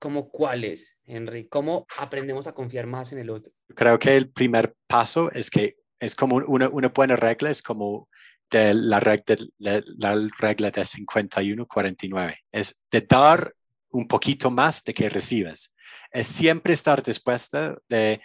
¿Cómo 0.00 0.30
cuáles, 0.30 0.98
Henry? 1.04 1.46
¿Cómo 1.48 1.86
aprendemos 1.98 2.46
a 2.46 2.54
confiar 2.54 2.86
más 2.86 3.12
en 3.12 3.18
el 3.18 3.28
otro? 3.28 3.52
Creo 3.74 3.98
que 3.98 4.16
el 4.16 4.30
primer 4.30 4.74
paso 4.86 5.30
es 5.30 5.50
que 5.50 5.76
es 5.98 6.14
como 6.14 6.36
una, 6.36 6.70
una 6.70 6.88
buena 6.88 7.16
regla, 7.16 7.50
es 7.50 7.60
como 7.60 8.08
de 8.50 8.72
la, 8.72 8.98
regla, 8.98 9.36
de, 9.58 9.84
la 9.98 10.28
regla 10.38 10.70
de 10.70 10.82
51-49, 10.82 12.34
es 12.50 12.80
de 12.90 13.00
dar 13.02 13.54
un 13.90 14.08
poquito 14.08 14.50
más 14.50 14.82
de 14.84 14.94
que 14.94 15.10
recibes. 15.10 15.74
Es 16.10 16.26
siempre 16.28 16.72
estar 16.72 17.02
dispuesta 17.02 17.76
de, 17.86 18.22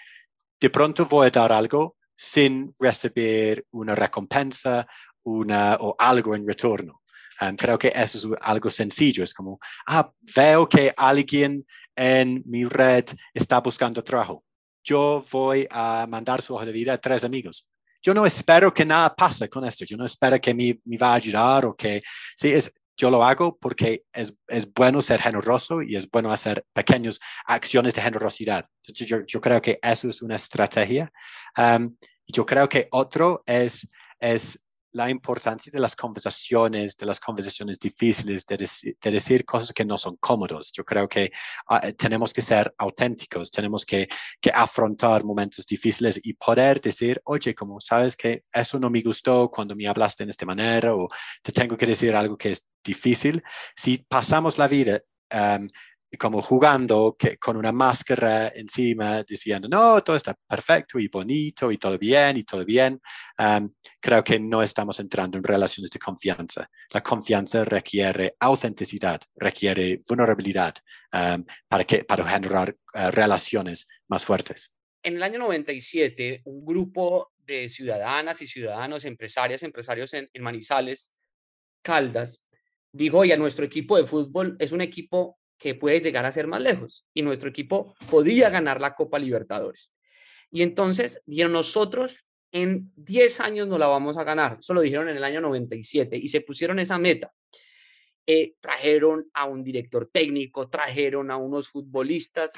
de 0.61 0.69
pronto 0.69 1.05
voy 1.05 1.27
a 1.27 1.29
dar 1.29 1.51
algo 1.51 1.97
sin 2.15 2.73
recibir 2.79 3.65
una 3.71 3.95
recompensa 3.95 4.87
una, 5.23 5.75
o 5.81 5.93
algo 5.99 6.35
en 6.35 6.47
retorno 6.47 7.01
creo 7.57 7.77
que 7.77 7.91
eso 7.95 8.17
es 8.17 8.27
algo 8.41 8.69
sencillo. 8.69 9.23
Es 9.23 9.33
como, 9.33 9.59
ah, 9.87 10.11
veo 10.35 10.67
que 10.67 10.93
alguien 10.95 11.65
en 11.95 12.43
mi 12.45 12.65
red 12.65 13.05
está 13.33 13.59
buscando 13.59 14.03
trabajo. 14.03 14.43
Yo 14.83 15.25
voy 15.31 15.67
a 15.69 16.05
mandar 16.07 16.41
su 16.41 16.55
hoja 16.55 16.65
de 16.65 16.71
vida 16.71 16.93
a 16.93 16.97
tres 16.97 17.23
amigos. 17.23 17.67
Yo 18.01 18.13
no 18.13 18.25
espero 18.25 18.71
que 18.73 18.85
nada 18.85 19.15
pase 19.15 19.49
con 19.49 19.65
esto. 19.65 19.83
Yo 19.83 19.97
no 19.97 20.05
espero 20.05 20.39
que 20.39 20.53
me, 20.53 20.79
me 20.85 20.97
va 20.97 21.11
a 21.11 21.15
ayudar 21.15 21.65
o 21.65 21.75
que, 21.75 22.03
sí, 22.35 22.51
es, 22.51 22.71
yo 22.97 23.09
lo 23.09 23.23
hago 23.23 23.57
porque 23.57 24.03
es, 24.13 24.33
es, 24.47 24.71
bueno 24.71 25.01
ser 25.01 25.21
generoso 25.21 25.81
y 25.81 25.95
es 25.95 26.09
bueno 26.09 26.31
hacer 26.31 26.63
pequeñas 26.73 27.19
acciones 27.45 27.93
de 27.93 28.01
generosidad. 28.01 28.65
Yo, 28.93 29.25
yo 29.25 29.41
creo 29.41 29.61
que 29.61 29.79
eso 29.81 30.09
es 30.09 30.21
una 30.21 30.35
estrategia. 30.35 31.11
y 31.57 32.33
yo 32.33 32.45
creo 32.45 32.69
que 32.69 32.87
otro 32.91 33.43
es, 33.45 33.91
es 34.19 34.64
la 34.95 35.09
importancia 35.09 35.69
de 35.69 35.79
las 35.79 35.93
conversaciones, 35.93 36.95
de 36.95 37.05
las 37.05 37.19
conversaciones 37.19 37.77
difíciles, 37.77 38.45
de, 38.45 38.57
decir 39.11 39.43
cosas 39.43 39.73
que 39.73 39.83
no 39.83 39.97
son 39.97 40.15
cómodos. 40.15 40.71
Yo 40.71 40.85
creo 40.85 41.09
que 41.09 41.31
ah, 41.67 41.81
eh, 41.83 41.91
tenemos 41.91 42.33
que 42.33 42.41
ser 42.41 42.73
auténticos, 42.77 43.51
tenemos 43.51 43.85
que, 43.85 44.07
que, 44.39 44.51
afrontar 44.51 45.25
momentos 45.25 45.67
difíciles 45.67 46.21
y 46.23 46.33
poder 46.35 46.79
decir, 46.79 47.21
oye, 47.25 47.53
como 47.53 47.81
sabes 47.81 48.15
que 48.15 48.45
eso 48.53 48.79
no 48.79 48.89
me 48.89 49.01
gustó 49.01 49.51
cuando 49.51 49.75
me 49.75 49.85
hablaste 49.85 50.23
en 50.23 50.29
esta 50.29 50.45
manera 50.45 50.95
o 50.95 51.09
te 51.43 51.51
tengo 51.51 51.75
que 51.75 51.87
decir 51.87 52.15
algo 52.15 52.37
que 52.37 52.51
es 52.51 52.65
difícil. 52.81 53.43
Si 53.75 53.97
pasamos 53.97 54.57
la 54.57 54.69
vida 54.69 55.01
um, 55.33 55.67
como 56.17 56.41
jugando 56.41 57.15
que, 57.17 57.37
con 57.37 57.57
una 57.57 57.71
máscara 57.71 58.49
encima, 58.49 59.23
diciendo, 59.23 59.67
no, 59.67 60.01
todo 60.01 60.15
está 60.15 60.33
perfecto 60.33 60.99
y 60.99 61.07
bonito 61.07 61.71
y 61.71 61.77
todo 61.77 61.97
bien 61.97 62.37
y 62.37 62.43
todo 62.43 62.65
bien. 62.65 62.99
creo 63.99 64.23
que 64.23 64.39
no 64.39 64.61
estamos 64.61 64.99
entrando 64.99 65.37
en 65.37 65.43
relaciones 65.43 65.89
de 65.89 65.99
confianza. 65.99 66.69
La 66.91 67.01
confianza 67.01 67.65
requiere 67.65 68.35
autenticidad, 68.39 69.21
requiere 69.35 70.01
vulnerabilidad 70.07 70.75
para, 71.67 71.83
que, 71.83 72.03
para 72.03 72.25
generar 72.25 72.75
eh, 72.93 73.11
relaciones 73.11 73.87
más 74.07 74.25
fuertes. 74.25 74.71
En 75.03 75.15
el 75.17 75.23
año 75.23 75.39
97, 75.39 76.41
un 76.45 76.65
grupo 76.65 77.31
de 77.37 77.69
ciudadanas 77.69 78.41
y 78.41 78.47
ciudadanos, 78.47 79.05
empresarias, 79.05 79.63
empresarios 79.63 80.13
en, 80.13 80.29
en 80.33 80.43
Manizales, 80.43 81.13
Caldas, 81.81 82.41
dijo, 82.91 83.19
oye, 83.19 83.37
nuestro 83.37 83.65
equipo 83.65 83.97
de 83.97 84.07
fútbol 84.07 84.55
es 84.59 84.71
un 84.71 84.81
equipo 84.81 85.37
que 85.57 85.75
puede 85.75 86.01
llegar 86.01 86.25
a 86.25 86.31
ser 86.31 86.47
más 86.47 86.61
lejos. 86.61 87.05
Y 87.13 87.21
nuestro 87.21 87.49
equipo 87.49 87.95
podía 88.09 88.49
ganar 88.49 88.81
la 88.81 88.95
Copa 88.95 89.19
Libertadores. 89.19 89.93
Y 90.51 90.61
entonces 90.61 91.21
dieron 91.25 91.53
nosotros 91.53 92.25
en 92.51 92.91
10 92.95 93.41
años 93.41 93.67
no 93.67 93.77
la 93.77 93.87
vamos 93.87 94.17
a 94.17 94.23
ganar. 94.23 94.57
Eso 94.59 94.73
lo 94.73 94.81
dijeron 94.81 95.09
en 95.09 95.17
el 95.17 95.23
año 95.23 95.41
97 95.41 96.15
y 96.15 96.29
se 96.29 96.41
pusieron 96.41 96.79
esa 96.79 96.97
meta. 96.97 97.33
Eh, 98.27 98.55
trajeron 98.59 99.29
a 99.33 99.45
un 99.45 99.63
director 99.63 100.09
técnico, 100.11 100.69
trajeron 100.69 101.29
a 101.29 101.37
unos 101.37 101.69
futbolistas 101.69 102.53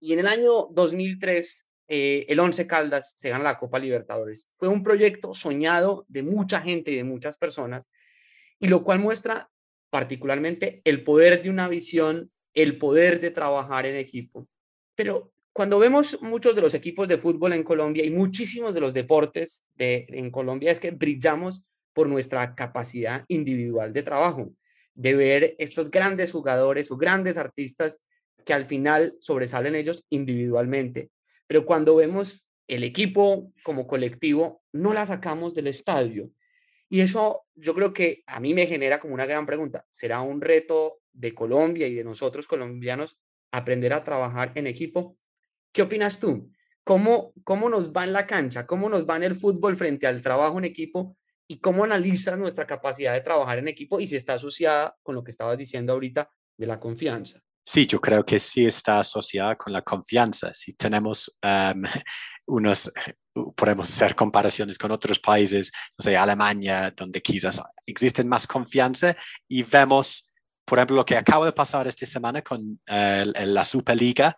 y 0.00 0.14
en 0.14 0.20
el 0.20 0.26
año 0.26 0.68
2003 0.70 1.70
eh, 1.88 2.24
el 2.28 2.40
Once 2.40 2.66
Caldas 2.66 3.12
se 3.16 3.28
gana 3.28 3.44
la 3.44 3.58
Copa 3.58 3.78
Libertadores. 3.78 4.48
Fue 4.56 4.68
un 4.68 4.82
proyecto 4.82 5.34
soñado 5.34 6.06
de 6.08 6.22
mucha 6.22 6.62
gente 6.62 6.92
y 6.92 6.96
de 6.96 7.04
muchas 7.04 7.36
personas 7.36 7.90
y 8.58 8.68
lo 8.68 8.84
cual 8.84 9.00
muestra 9.00 9.50
particularmente 9.90 10.80
el 10.84 11.04
poder 11.04 11.42
de 11.42 11.50
una 11.50 11.68
visión, 11.68 12.31
el 12.54 12.78
poder 12.78 13.20
de 13.20 13.30
trabajar 13.30 13.86
en 13.86 13.96
equipo. 13.96 14.48
Pero 14.94 15.32
cuando 15.52 15.78
vemos 15.78 16.18
muchos 16.22 16.54
de 16.54 16.62
los 16.62 16.74
equipos 16.74 17.08
de 17.08 17.18
fútbol 17.18 17.52
en 17.52 17.62
Colombia 17.62 18.04
y 18.04 18.10
muchísimos 18.10 18.74
de 18.74 18.80
los 18.80 18.94
deportes 18.94 19.68
de, 19.74 20.06
en 20.08 20.30
Colombia 20.30 20.70
es 20.70 20.80
que 20.80 20.90
brillamos 20.90 21.62
por 21.92 22.08
nuestra 22.08 22.54
capacidad 22.54 23.24
individual 23.28 23.92
de 23.92 24.02
trabajo, 24.02 24.54
de 24.94 25.14
ver 25.14 25.54
estos 25.58 25.90
grandes 25.90 26.32
jugadores 26.32 26.90
o 26.90 26.96
grandes 26.96 27.36
artistas 27.36 28.00
que 28.44 28.54
al 28.54 28.66
final 28.66 29.14
sobresalen 29.20 29.74
ellos 29.74 30.04
individualmente. 30.08 31.10
Pero 31.46 31.66
cuando 31.66 31.96
vemos 31.96 32.46
el 32.66 32.84
equipo 32.84 33.52
como 33.62 33.86
colectivo, 33.86 34.62
no 34.72 34.94
la 34.94 35.04
sacamos 35.04 35.54
del 35.54 35.66
estadio. 35.66 36.30
Y 36.88 37.00
eso 37.00 37.46
yo 37.54 37.74
creo 37.74 37.92
que 37.92 38.22
a 38.26 38.40
mí 38.40 38.54
me 38.54 38.66
genera 38.66 39.00
como 39.00 39.14
una 39.14 39.26
gran 39.26 39.44
pregunta. 39.44 39.84
¿Será 39.90 40.22
un 40.22 40.40
reto 40.40 41.01
de 41.12 41.34
Colombia 41.34 41.86
y 41.86 41.94
de 41.94 42.04
nosotros 42.04 42.46
colombianos 42.46 43.18
aprender 43.52 43.92
a 43.92 44.02
trabajar 44.02 44.52
en 44.54 44.66
equipo? 44.66 45.16
¿Qué 45.72 45.82
opinas 45.82 46.18
tú? 46.18 46.50
¿Cómo, 46.84 47.32
¿Cómo 47.44 47.68
nos 47.68 47.92
va 47.92 48.04
en 48.04 48.12
la 48.12 48.26
cancha? 48.26 48.66
¿Cómo 48.66 48.88
nos 48.88 49.06
va 49.06 49.16
en 49.16 49.22
el 49.24 49.36
fútbol 49.36 49.76
frente 49.76 50.06
al 50.06 50.22
trabajo 50.22 50.58
en 50.58 50.64
equipo? 50.64 51.16
¿Y 51.48 51.58
cómo 51.58 51.84
analizas 51.84 52.38
nuestra 52.38 52.66
capacidad 52.66 53.12
de 53.12 53.20
trabajar 53.20 53.58
en 53.58 53.68
equipo 53.68 54.00
y 54.00 54.06
si 54.06 54.16
está 54.16 54.34
asociada 54.34 54.96
con 55.02 55.14
lo 55.14 55.22
que 55.22 55.30
estabas 55.30 55.58
diciendo 55.58 55.92
ahorita 55.92 56.30
de 56.56 56.66
la 56.66 56.80
confianza? 56.80 57.40
Sí, 57.64 57.86
yo 57.86 58.00
creo 58.00 58.24
que 58.24 58.40
sí 58.40 58.66
está 58.66 58.98
asociada 58.98 59.56
con 59.56 59.72
la 59.72 59.82
confianza. 59.82 60.52
Si 60.52 60.74
tenemos 60.74 61.38
um, 61.44 61.82
unos 62.46 62.90
podemos 63.56 63.88
hacer 63.88 64.14
comparaciones 64.14 64.78
con 64.78 64.90
otros 64.90 65.18
países, 65.18 65.72
no 65.98 66.02
sé, 66.02 66.16
Alemania, 66.16 66.92
donde 66.94 67.22
quizás 67.22 67.62
existen 67.86 68.28
más 68.28 68.46
confianza 68.46 69.16
y 69.48 69.62
vemos, 69.62 70.31
por 70.64 70.78
ejemplo, 70.78 70.96
lo 70.96 71.04
que 71.04 71.16
acaba 71.16 71.46
de 71.46 71.52
pasar 71.52 71.86
esta 71.86 72.06
semana 72.06 72.42
con 72.42 72.80
eh, 72.86 73.24
la 73.46 73.64
Superliga, 73.64 74.36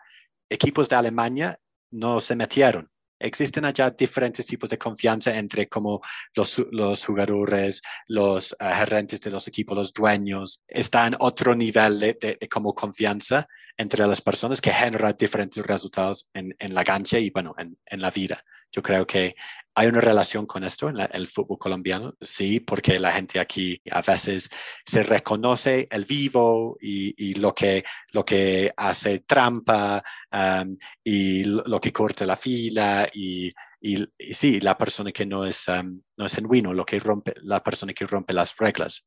equipos 0.49 0.88
de 0.88 0.97
Alemania 0.97 1.59
no 1.90 2.21
se 2.21 2.37
metieron. 2.37 2.90
Existen 3.19 3.64
allá 3.64 3.90
diferentes 3.90 4.45
tipos 4.45 4.69
de 4.69 4.76
confianza 4.76 5.35
entre 5.37 5.69
como 5.69 6.02
los, 6.35 7.07
jugadores, 7.07 7.81
los 8.09 8.52
uh, 8.52 8.75
gerentes 8.75 9.21
de 9.21 9.31
los 9.31 9.47
equipos, 9.49 9.76
los 9.76 9.93
dueños. 9.93 10.62
Está 10.66 11.07
en 11.07 11.16
otro 11.21 11.54
nivel 11.54 12.00
de, 12.00 12.38
como 12.50 12.75
confianza 12.75 13.47
entre 13.76 14.07
las 14.07 14.21
personas 14.21 14.61
que 14.61 14.73
genera 14.73 15.12
diferentes 15.12 15.64
resultados 15.64 16.28
en, 16.35 16.54
la 16.75 16.85
cancha 16.85 17.19
y 17.19 17.31
bueno, 17.31 17.54
en, 17.57 17.78
en 17.87 18.00
la 18.02 18.11
vida. 18.11 18.45
Yo 18.71 18.83
creo 18.83 19.07
que 19.07 19.35
hay 19.76 19.88
una 19.88 20.00
relación 20.00 20.47
con 20.47 20.62
esto 20.62 20.88
en 20.88 20.99
el 20.99 21.26
fútbol 21.26 21.59
colombiano, 21.59 22.14
sí, 22.21 22.61
porque 22.61 23.00
la 23.00 23.12
gente 23.12 23.40
aquí 23.40 23.81
a 23.90 24.02
veces 24.02 24.49
se 24.87 25.02
reconoce 25.02 25.88
el 25.90 26.04
vivo 26.04 26.76
y, 26.81 27.35
lo, 27.35 27.52
que, 27.54 27.85
lo 28.12 28.25
que 28.25 28.73
hace 28.76 29.21
trampa 29.21 30.02
um, 30.33 30.76
y 31.02 31.45
lo, 31.45 31.81
que 31.81 31.93
corta 31.93 32.25
la 32.25 32.37
fila 32.37 33.09
y, 33.12 33.52
y, 33.81 34.07
sí, 34.33 34.61
la 34.61 34.78
persona 34.78 35.11
que 35.11 35.26
no 35.26 35.45
es, 35.45 35.66
um, 35.66 36.00
no 36.16 36.26
es 36.26 36.35
genuino, 36.35 36.73
lo 36.73 36.85
que 36.85 37.00
rompe, 37.00 37.35
la 37.43 37.62
persona 37.62 37.93
que 37.93 38.07
rompe 38.07 38.33
las 38.33 38.57
reglas. 38.57 39.07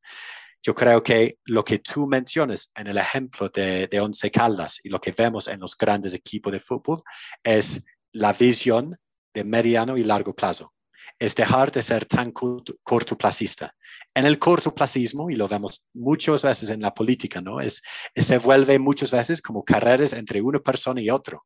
Yo 0.62 0.74
creo 0.74 1.02
que 1.02 1.38
lo 1.46 1.64
que 1.64 1.78
tú 1.78 2.06
mencionas 2.06 2.70
en 2.74 2.88
el 2.88 2.98
ejemplo 2.98 3.48
de, 3.48 3.86
de 3.86 4.00
Once 4.00 4.30
Caldas 4.30 4.80
y 4.84 4.90
lo 4.90 5.00
que 5.00 5.12
vemos 5.12 5.48
en 5.48 5.60
los 5.60 5.78
grandes 5.78 6.12
equipos 6.12 6.52
de 6.52 6.60
fútbol 6.60 7.02
es 7.42 7.86
la 8.12 8.32
visión 8.32 8.98
mediano 9.44 9.96
y 9.96 10.04
largo 10.04 10.34
plazo. 10.34 10.72
es 11.20 11.34
dejar 11.34 11.72
de 11.72 11.82
ser 11.82 12.06
tan 12.06 12.32
cortoplacista. 12.32 13.74
En 14.14 14.24
el 14.24 14.38
cortoplacismo, 14.38 15.30
y 15.30 15.34
lo 15.34 15.48
vemos 15.48 15.84
muchas 15.92 16.42
veces 16.42 16.70
en 16.70 16.80
la 16.80 16.94
política, 16.94 17.40
¿no? 17.40 17.60
Es, 17.60 17.82
se 18.14 18.38
vuelve 18.38 18.78
muchas 18.78 19.10
veces 19.10 19.42
como 19.42 19.64
carreras 19.64 20.12
entre 20.12 20.40
una 20.40 20.60
persona 20.60 21.00
y 21.00 21.10
otro. 21.10 21.44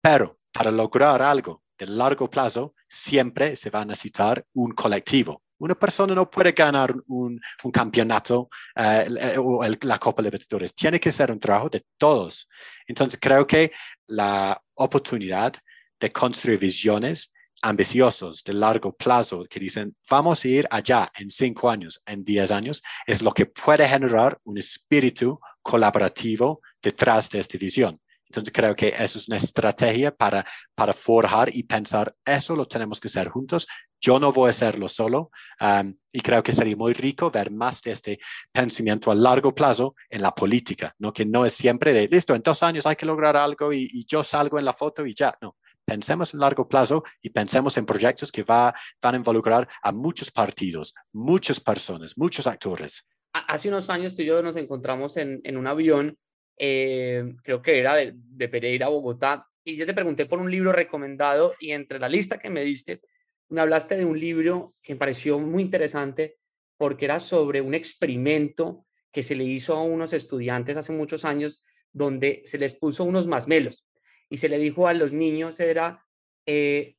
Pero 0.00 0.38
para 0.52 0.70
lograr 0.70 1.22
algo 1.22 1.62
de 1.78 1.86
largo 1.86 2.28
plazo, 2.28 2.74
siempre 2.88 3.56
se 3.56 3.70
va 3.70 3.80
a 3.80 3.84
necesitar 3.84 4.44
un 4.54 4.72
colectivo. 4.72 5.42
Una 5.58 5.76
persona 5.76 6.14
no 6.14 6.28
puede 6.28 6.52
ganar 6.52 6.92
un, 7.06 7.40
campeonato 7.72 8.48
eh, 8.74 9.36
o 9.38 9.64
la 9.82 9.98
Copa 9.98 10.20
Libertadores. 10.20 10.74
Tiene 10.74 10.98
que 10.98 11.12
ser 11.12 11.30
un 11.30 11.38
trabajo 11.38 11.68
de 11.68 11.82
todos. 11.96 12.48
Entonces, 12.86 13.18
creo 13.20 13.46
que 13.46 13.70
la 14.08 14.60
oportunidad 14.74 15.54
de 16.02 16.10
construir 16.10 16.58
visiones 16.58 17.32
ambiciosos 17.62 18.42
de 18.42 18.52
largo 18.52 18.92
plazo 18.92 19.44
que 19.48 19.60
dicen, 19.60 19.96
vamos 20.10 20.44
a 20.44 20.48
ir 20.48 20.66
allá 20.68 21.10
en 21.16 21.30
cinco 21.30 21.70
años, 21.70 22.02
en 22.04 22.24
diez 22.24 22.50
años, 22.50 22.82
es 23.06 23.22
lo 23.22 23.30
que 23.30 23.46
puede 23.46 23.88
generar 23.88 24.38
un 24.42 24.58
espíritu 24.58 25.38
colaborativo 25.62 26.60
detrás 26.82 27.30
de 27.30 27.38
esta 27.38 27.56
visión. 27.56 28.00
Entonces 28.26 28.52
creo 28.52 28.74
que 28.74 28.88
eso 28.88 29.18
es 29.18 29.28
una 29.28 29.36
estrategia 29.36 30.12
para, 30.12 30.44
para 30.74 30.92
forjar 30.92 31.54
y 31.54 31.62
pensar, 31.62 32.10
eso 32.24 32.56
lo 32.56 32.66
tenemos 32.66 32.98
que 32.98 33.08
hacer 33.08 33.28
juntos. 33.28 33.68
Yo 34.00 34.18
no 34.18 34.32
voy 34.32 34.48
a 34.48 34.50
hacerlo 34.50 34.88
solo 34.88 35.30
um, 35.60 35.94
y 36.10 36.20
creo 36.20 36.42
que 36.42 36.52
sería 36.52 36.74
muy 36.74 36.94
rico 36.94 37.30
ver 37.30 37.52
más 37.52 37.82
de 37.82 37.92
este 37.92 38.18
pensamiento 38.50 39.10
a 39.12 39.14
largo 39.14 39.54
plazo 39.54 39.94
en 40.10 40.22
la 40.22 40.34
política, 40.34 40.96
¿no? 40.98 41.12
que 41.12 41.26
no 41.26 41.46
es 41.46 41.52
siempre 41.52 41.92
de, 41.92 42.08
listo, 42.08 42.34
en 42.34 42.42
dos 42.42 42.62
años 42.64 42.86
hay 42.86 42.96
que 42.96 43.06
lograr 43.06 43.36
algo 43.36 43.72
y, 43.72 43.86
y 43.92 44.04
yo 44.06 44.24
salgo 44.24 44.58
en 44.58 44.64
la 44.64 44.72
foto 44.72 45.06
y 45.06 45.14
ya, 45.14 45.36
no 45.40 45.56
pensemos 45.84 46.34
en 46.34 46.40
largo 46.40 46.68
plazo 46.68 47.04
y 47.20 47.30
pensemos 47.30 47.76
en 47.76 47.86
proyectos 47.86 48.32
que 48.32 48.42
va, 48.42 48.74
van 49.00 49.14
a 49.14 49.18
involucrar 49.18 49.68
a 49.82 49.92
muchos 49.92 50.30
partidos, 50.30 50.94
muchas 51.12 51.60
personas, 51.60 52.16
muchos 52.16 52.46
actores. 52.46 53.08
Hace 53.32 53.68
unos 53.68 53.88
años 53.90 54.14
tú 54.14 54.22
y 54.22 54.26
yo 54.26 54.42
nos 54.42 54.56
encontramos 54.56 55.16
en, 55.16 55.40
en 55.44 55.56
un 55.56 55.66
avión, 55.66 56.18
eh, 56.58 57.34
creo 57.42 57.62
que 57.62 57.78
era 57.78 57.96
de, 57.96 58.48
Pereira 58.48 58.86
a 58.86 58.90
Bogotá, 58.90 59.46
y 59.64 59.76
yo 59.76 59.86
te 59.86 59.94
pregunté 59.94 60.26
por 60.26 60.38
un 60.38 60.50
libro 60.50 60.72
recomendado 60.72 61.54
y 61.60 61.70
entre 61.70 61.98
la 61.98 62.08
lista 62.08 62.38
que 62.38 62.50
me 62.50 62.62
diste, 62.62 63.00
me 63.48 63.60
hablaste 63.60 63.96
de 63.96 64.04
un 64.04 64.18
libro 64.18 64.74
que 64.82 64.94
me 64.94 64.98
pareció 64.98 65.38
muy 65.38 65.62
interesante 65.62 66.38
porque 66.76 67.04
era 67.04 67.20
sobre 67.20 67.60
un 67.60 67.74
experimento 67.74 68.86
que 69.12 69.22
se 69.22 69.36
le 69.36 69.44
hizo 69.44 69.76
a 69.76 69.82
unos 69.82 70.12
estudiantes 70.12 70.76
hace 70.76 70.92
muchos 70.92 71.24
años 71.24 71.62
donde 71.92 72.42
se 72.44 72.58
les 72.58 72.74
puso 72.74 73.04
unos 73.04 73.28
masmelos 73.28 73.86
y 74.32 74.38
se 74.38 74.48
le 74.48 74.58
dijo 74.58 74.88
a 74.88 74.94
los 74.94 75.12
niños 75.12 75.60
era, 75.60 76.06
eh, 76.46 76.96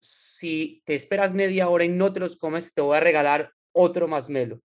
si 0.00 0.82
te 0.86 0.94
esperas 0.94 1.34
media 1.34 1.68
hora 1.68 1.84
y 1.84 1.90
no 1.90 2.10
te 2.10 2.20
los 2.20 2.36
comes, 2.36 2.72
te 2.72 2.80
voy 2.80 2.96
a 2.96 3.00
regalar 3.00 3.52
otro 3.72 4.08
masmelo. 4.08 4.62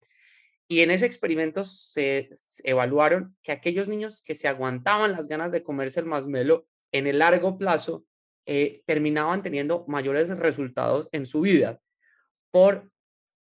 Y 0.68 0.80
en 0.80 0.90
ese 0.90 1.04
experimento 1.04 1.64
se, 1.64 2.30
evaluaron 2.64 3.36
que 3.42 3.52
aquellos 3.52 3.88
niños 3.88 4.22
que 4.22 4.34
se 4.34 4.48
aguantaban 4.48 5.12
las 5.12 5.28
ganas 5.28 5.52
de 5.52 5.62
comerse 5.62 6.00
el 6.00 6.06
masmelo 6.06 6.66
en 6.92 7.06
el 7.06 7.18
largo 7.18 7.58
plazo 7.58 8.06
eh, 8.46 8.82
terminaban 8.86 9.42
teniendo 9.42 9.84
mayores 9.86 10.30
resultados 10.30 11.10
en 11.12 11.26
su 11.26 11.42
vida 11.42 11.78
por 12.50 12.90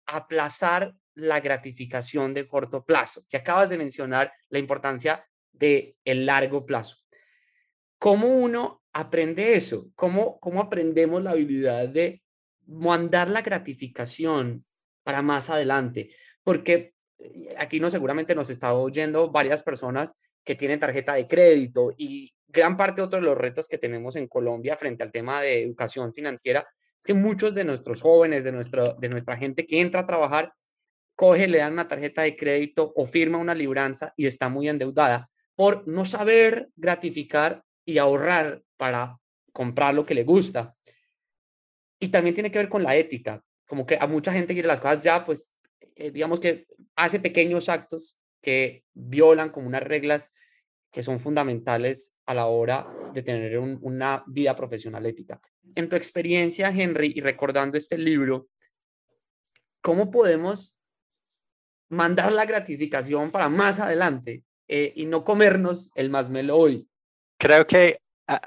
aplazar 0.07 0.95
la 1.13 1.41
gratificación 1.41 2.33
de 2.33 2.47
corto 2.47 2.83
plazo, 2.83 3.23
que 3.29 3.37
acabas 3.37 3.69
de 3.69 3.77
mencionar 3.77 4.33
la 4.49 4.57
importancia 4.57 5.27
de 5.51 5.95
el 6.05 6.25
largo 6.25 6.65
plazo. 6.65 6.97
¿Cómo 7.99 8.27
uno 8.27 8.83
aprende 8.93 9.53
eso? 9.55 9.89
¿Cómo, 9.95 10.39
cómo 10.39 10.61
aprendemos 10.61 11.23
la 11.23 11.31
habilidad 11.31 11.89
de 11.89 12.21
mandar 12.67 13.29
la 13.29 13.41
gratificación 13.41 14.65
para 15.03 15.21
más 15.21 15.49
adelante? 15.49 16.11
Porque 16.43 16.93
eh, 17.17 17.55
aquí 17.57 17.79
no 17.79 17.89
seguramente 17.89 18.35
nos 18.35 18.49
está 18.49 18.73
oyendo 18.73 19.31
varias 19.31 19.63
personas 19.63 20.15
que 20.43 20.55
tienen 20.55 20.79
tarjeta 20.79 21.13
de 21.13 21.27
crédito 21.27 21.91
y 21.97 22.33
gran 22.47 22.77
parte 22.77 23.01
de 23.01 23.07
otros 23.07 23.21
de 23.21 23.27
los 23.27 23.37
retos 23.37 23.67
que 23.67 23.77
tenemos 23.77 24.15
en 24.15 24.27
Colombia 24.27 24.77
frente 24.77 25.03
al 25.03 25.11
tema 25.11 25.41
de 25.41 25.63
educación 25.63 26.13
financiera 26.13 26.65
es 26.97 27.05
que 27.05 27.13
muchos 27.13 27.53
de 27.53 27.63
nuestros 27.63 28.01
jóvenes, 28.01 28.43
de, 28.43 28.51
nuestro, 28.51 28.93
de 28.93 29.09
nuestra 29.09 29.37
gente 29.37 29.65
que 29.65 29.81
entra 29.81 30.01
a 30.01 30.07
trabajar, 30.07 30.53
coge, 31.15 31.47
le 31.47 31.59
dan 31.59 31.73
una 31.73 31.87
tarjeta 31.87 32.21
de 32.23 32.35
crédito 32.35 32.93
o 32.95 33.05
firma 33.05 33.37
una 33.37 33.53
libranza 33.53 34.13
y 34.15 34.25
está 34.25 34.49
muy 34.49 34.69
endeudada 34.69 35.27
por 35.55 35.87
no 35.87 36.05
saber 36.05 36.69
gratificar 36.75 37.63
y 37.87 37.97
ahorrar 37.99 38.61
para 38.75 39.17
comprar 39.53 39.95
lo 39.95 40.05
que 40.05 40.13
le 40.13 40.25
gusta. 40.25 40.75
Y 41.99 42.09
también 42.09 42.35
tiene 42.35 42.51
que 42.51 42.59
ver 42.59 42.69
con 42.69 42.83
la 42.83 42.95
ética, 42.97 43.41
como 43.65 43.85
que 43.85 43.97
a 43.99 44.05
mucha 44.05 44.33
gente 44.33 44.53
quiere 44.53 44.67
las 44.67 44.81
cosas 44.81 45.01
ya, 45.01 45.25
pues 45.25 45.55
eh, 45.95 46.11
digamos 46.11 46.41
que 46.41 46.67
hace 46.97 47.21
pequeños 47.21 47.69
actos 47.69 48.19
que 48.41 48.83
violan 48.93 49.49
como 49.49 49.67
unas 49.67 49.83
reglas 49.83 50.33
que 50.91 51.01
son 51.01 51.19
fundamentales 51.19 52.13
a 52.25 52.33
la 52.33 52.47
hora 52.47 52.87
de 53.13 53.23
tener 53.23 53.57
una 53.57 54.23
vida 54.27 54.53
profesional 54.55 55.05
ética. 55.05 55.39
En 55.75 55.87
tu 55.87 55.95
experiencia, 55.95 56.69
Henry, 56.69 57.13
y 57.15 57.21
recordando 57.21 57.77
este 57.77 57.97
libro, 57.97 58.49
¿cómo 59.81 60.11
podemos 60.11 60.77
mandar 61.89 62.33
la 62.33 62.45
gratificación 62.45 63.31
para 63.31 63.47
más 63.47 63.79
adelante 63.79 64.43
eh, 64.67 64.91
y 64.93 65.05
no 65.05 65.23
comernos 65.23 65.89
el 65.95 66.09
más 66.09 66.29
melo 66.29 66.57
hoy? 66.57 66.87
Creo 67.37 67.67
que 67.67 67.97
ah, 68.27 68.41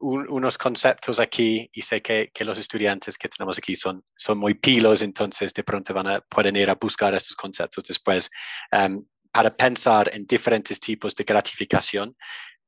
unos 0.00 0.58
conceptos 0.58 1.18
aquí, 1.18 1.68
y 1.72 1.82
sé 1.82 2.00
que, 2.00 2.30
que, 2.32 2.44
los 2.44 2.58
estudiantes 2.58 3.18
que 3.18 3.28
tenemos 3.28 3.58
aquí 3.58 3.76
son, 3.76 4.04
son 4.16 4.38
muy 4.38 4.54
pilos, 4.54 5.02
entonces 5.02 5.52
de 5.52 5.64
pronto 5.64 5.92
van 5.92 6.06
a, 6.06 6.20
pueden 6.20 6.56
ir 6.56 6.70
a 6.70 6.74
buscar 6.74 7.14
estos 7.14 7.36
conceptos 7.36 7.84
después. 7.84 8.30
Em, 8.70 9.04
para 9.32 9.54
pensar 9.54 10.10
en 10.14 10.26
diferentes 10.26 10.80
tipos 10.80 11.14
de 11.14 11.24
gratificación, 11.24 12.16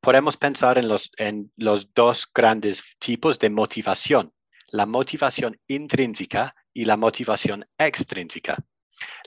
podemos 0.01 0.37
pensar 0.37 0.79
en 0.79 0.89
los, 0.89 1.11
en 1.17 1.51
los 1.57 1.93
dos 1.95 2.31
grandes 2.33 2.97
tipos 2.99 3.39
de 3.39 3.51
motivación, 3.51 4.33
la 4.71 4.85
motivación 4.85 5.59
intrínseca 5.67 6.55
y 6.75 6.85
la 6.85 6.97
motivación 6.97 7.65
extrínseca. 7.79 8.57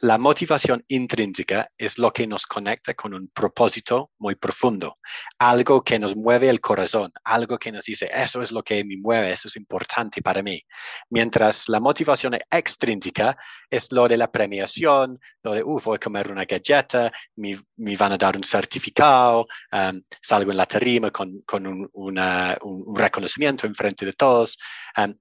La 0.01 0.17
motivación 0.17 0.83
intrínseca 0.87 1.69
es 1.77 1.97
lo 1.97 2.11
que 2.11 2.27
nos 2.27 2.47
conecta 2.47 2.93
con 2.93 3.13
un 3.13 3.29
propósito 3.29 4.11
muy 4.17 4.35
profundo, 4.35 4.97
algo 5.37 5.83
que 5.83 5.99
nos 5.99 6.15
mueve 6.15 6.49
el 6.49 6.59
corazón, 6.59 7.11
algo 7.23 7.57
que 7.57 7.71
nos 7.71 7.85
dice, 7.85 8.09
eso 8.13 8.41
es 8.41 8.51
lo 8.51 8.63
que 8.63 8.83
me 8.83 8.97
mueve, 8.97 9.31
eso 9.31 9.47
es 9.47 9.55
importante 9.55 10.21
para 10.21 10.41
mí. 10.41 10.61
Mientras 11.09 11.69
la 11.69 11.79
motivación 11.79 12.35
extrínseca 12.49 13.37
es 13.69 13.91
lo 13.91 14.07
de 14.07 14.17
la 14.17 14.31
premiación, 14.31 15.19
lo 15.43 15.53
de, 15.53 15.63
voy 15.63 15.95
a 15.95 15.99
comer 15.99 16.31
una 16.31 16.45
galleta, 16.45 17.11
me, 17.35 17.57
van 17.95 18.13
a 18.13 18.17
dar 18.17 18.35
un 18.35 18.43
certificado, 18.43 19.45
um, 19.71 20.01
salgo 20.21 20.51
en 20.51 20.57
la 20.57 20.65
tarima 20.65 21.11
con, 21.11 21.43
un, 21.53 21.89
un, 21.93 22.95
reconocimiento 22.95 23.67
en 23.67 23.75
frente 23.75 24.05
de 24.05 24.13
todos. 24.13 24.57
Um, 24.97 25.13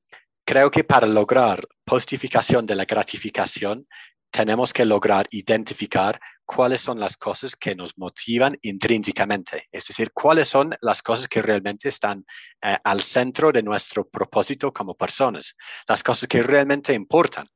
creo 0.44 0.70
que 0.70 0.84
para 0.84 1.06
lograr 1.06 1.60
postificación 1.84 2.66
de 2.66 2.74
la 2.74 2.84
gratificación 2.84 3.86
tenemos 4.30 4.72
que 4.72 4.84
lograr 4.84 5.26
identificar 5.30 6.20
cuáles 6.44 6.80
son 6.80 6.98
las 6.98 7.16
cosas 7.16 7.54
que 7.54 7.74
nos 7.74 7.98
motivan 7.98 8.58
intrínsecamente, 8.62 9.68
es 9.70 9.86
decir, 9.86 10.12
cuáles 10.12 10.48
son 10.48 10.74
las 10.80 11.02
cosas 11.02 11.28
que 11.28 11.42
realmente 11.42 11.88
están 11.88 12.24
eh, 12.62 12.76
al 12.82 13.02
centro 13.02 13.52
de 13.52 13.62
nuestro 13.62 14.08
propósito 14.08 14.72
como 14.72 14.96
personas, 14.96 15.56
las 15.86 16.02
cosas 16.02 16.28
que 16.28 16.42
realmente 16.42 16.92
importan. 16.92 17.46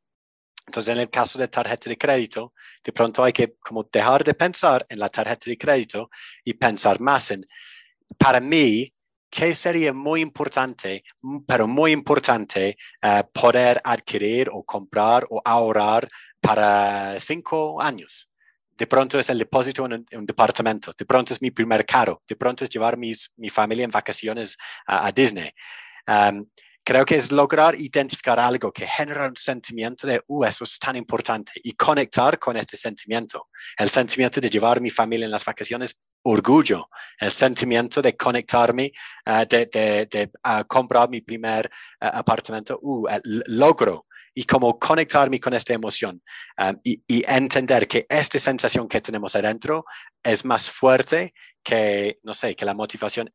Entonces, 0.66 0.94
en 0.94 1.00
el 1.00 1.10
caso 1.10 1.38
de 1.38 1.48
tarjeta 1.48 1.90
de 1.90 1.98
crédito, 1.98 2.54
de 2.82 2.92
pronto 2.92 3.22
hay 3.22 3.32
que 3.32 3.56
como 3.58 3.84
dejar 3.84 4.24
de 4.24 4.34
pensar 4.34 4.86
en 4.88 4.98
la 4.98 5.08
tarjeta 5.08 5.50
de 5.50 5.58
crédito 5.58 6.10
y 6.44 6.54
pensar 6.54 7.00
más 7.00 7.30
en, 7.32 7.46
para 8.18 8.40
mí, 8.40 8.92
¿qué 9.28 9.54
sería 9.54 9.92
muy 9.92 10.20
importante, 10.20 11.02
pero 11.46 11.66
muy 11.66 11.92
importante, 11.92 12.76
eh, 13.02 13.24
poder 13.32 13.80
adquirir 13.84 14.48
o 14.52 14.64
comprar 14.64 15.26
o 15.28 15.42
ahorrar 15.44 16.08
para 16.44 17.18
cinco 17.20 17.80
años. 17.80 18.30
De 18.76 18.86
pronto 18.86 19.18
es 19.18 19.30
el 19.30 19.38
depósito 19.38 19.86
en 19.86 20.04
un, 20.12 20.26
departamento, 20.26 20.92
de 20.98 21.06
pronto 21.06 21.32
es 21.32 21.40
mi 21.40 21.50
primer 21.50 21.86
carro, 21.86 22.22
de 22.28 22.36
pronto 22.36 22.64
es 22.64 22.70
llevar 22.70 22.96
mis, 22.98 23.32
mi 23.36 23.48
familia 23.48 23.84
en 23.84 23.90
vacaciones 23.90 24.56
a, 24.86 25.10
Disney. 25.12 25.52
creo 26.82 27.04
que 27.06 27.16
es 27.16 27.32
lograr 27.32 27.74
identificar 27.76 28.38
algo 28.38 28.72
que 28.72 28.86
genera 28.86 29.28
un 29.28 29.36
sentimiento 29.36 30.06
de, 30.06 30.22
uh, 30.26 30.44
eso 30.44 30.64
es 30.64 30.78
tan 30.78 30.96
importante 30.96 31.52
y 31.62 31.72
conectar 31.72 32.38
con 32.38 32.56
este 32.56 32.76
sentimiento. 32.76 33.48
El 33.78 33.88
sentimiento 33.88 34.40
de 34.40 34.50
llevar 34.50 34.80
mi 34.80 34.90
familia 34.90 35.24
en 35.24 35.30
las 35.30 35.44
vacaciones, 35.44 35.98
orgullo. 36.24 36.88
El 37.18 37.30
sentimiento 37.30 38.02
de 38.02 38.16
conectarme, 38.16 38.92
uh, 39.26 39.46
de, 39.48 39.66
de, 40.10 40.30
uh, 40.44 40.64
comprar 40.66 41.08
mi 41.08 41.20
primer 41.20 41.70
uh, 42.02 42.18
apartamento, 42.18 42.78
uh, 42.82 43.06
logro 43.46 44.06
y 44.34 44.44
como 44.44 44.78
conectarme 44.78 45.40
con 45.40 45.54
esta 45.54 45.72
emoción 45.72 46.22
um, 46.58 46.76
y, 46.82 47.02
entender 47.26 47.86
que 47.86 48.06
esta 48.08 48.38
sensación 48.38 48.88
que 48.88 49.00
tenemos 49.00 49.36
adentro 49.36 49.84
es 50.22 50.44
más 50.44 50.68
fuerte 50.68 51.32
que, 51.62 52.18
no 52.22 52.34
sé, 52.34 52.54
que 52.54 52.64
la 52.64 52.74
motivación 52.74 53.32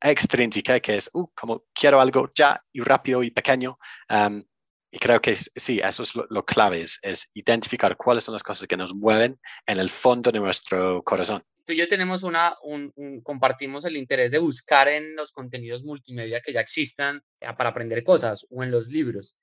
extrínseca, 0.00 0.80
que 0.80 0.96
es, 0.96 1.08
uh, 1.14 1.26
como 1.34 1.64
quiero 1.72 2.00
algo 2.00 2.28
ya 2.34 2.62
y 2.72 2.80
rápido 2.80 3.22
y 3.22 3.30
pequeño. 3.30 3.78
Um, 4.10 4.44
y 4.90 4.98
creo 4.98 5.20
que 5.20 5.34
sí, 5.34 5.80
eso 5.82 6.04
es 6.04 6.14
lo, 6.14 6.44
clave, 6.44 6.82
es, 6.82 7.30
identificar 7.34 7.96
cuáles 7.96 8.22
son 8.22 8.34
las 8.34 8.44
cosas 8.44 8.68
que 8.68 8.76
nos 8.76 8.94
mueven 8.94 9.40
en 9.66 9.80
el 9.80 9.88
fondo 9.88 10.30
de 10.30 10.38
nuestro 10.38 11.02
corazón. 11.02 11.42
Tú 11.64 11.72
y 11.72 11.76
yo 11.78 11.88
tenemos 11.88 12.22
una, 12.22 12.54
un, 12.62 12.92
compartimos 13.22 13.84
el 13.86 13.96
interés 13.96 14.30
de 14.30 14.38
buscar 14.38 14.86
en 14.86 15.16
los 15.16 15.32
contenidos 15.32 15.82
multimedia 15.82 16.40
que 16.40 16.52
ya 16.52 16.60
existan 16.60 17.22
eh, 17.40 17.48
para 17.56 17.70
aprender 17.70 18.04
cosas 18.04 18.46
o 18.50 18.62
en 18.62 18.70
los 18.70 18.86
libros. 18.86 19.36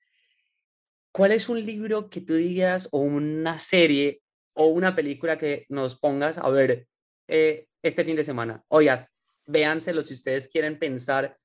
¿Cuál 1.12 1.32
es 1.32 1.48
un 1.50 1.64
libro 1.64 2.08
que 2.08 2.22
tú 2.22 2.34
digas 2.34 2.88
o 2.90 3.00
una 3.00 3.58
serie 3.58 4.22
o 4.54 4.66
una 4.66 4.94
película 4.94 5.38
que 5.38 5.66
nos 5.68 5.98
pongas 5.98 6.38
a 6.38 6.48
ver 6.48 6.86
eh, 7.28 7.66
este 7.82 8.04
fin 8.04 8.16
de 8.16 8.24
semana? 8.24 8.64
Oiga, 8.68 9.10
véanselo 9.46 10.02
si 10.02 10.14
ustedes 10.14 10.48
quieren 10.48 10.78
pensar 10.78 11.36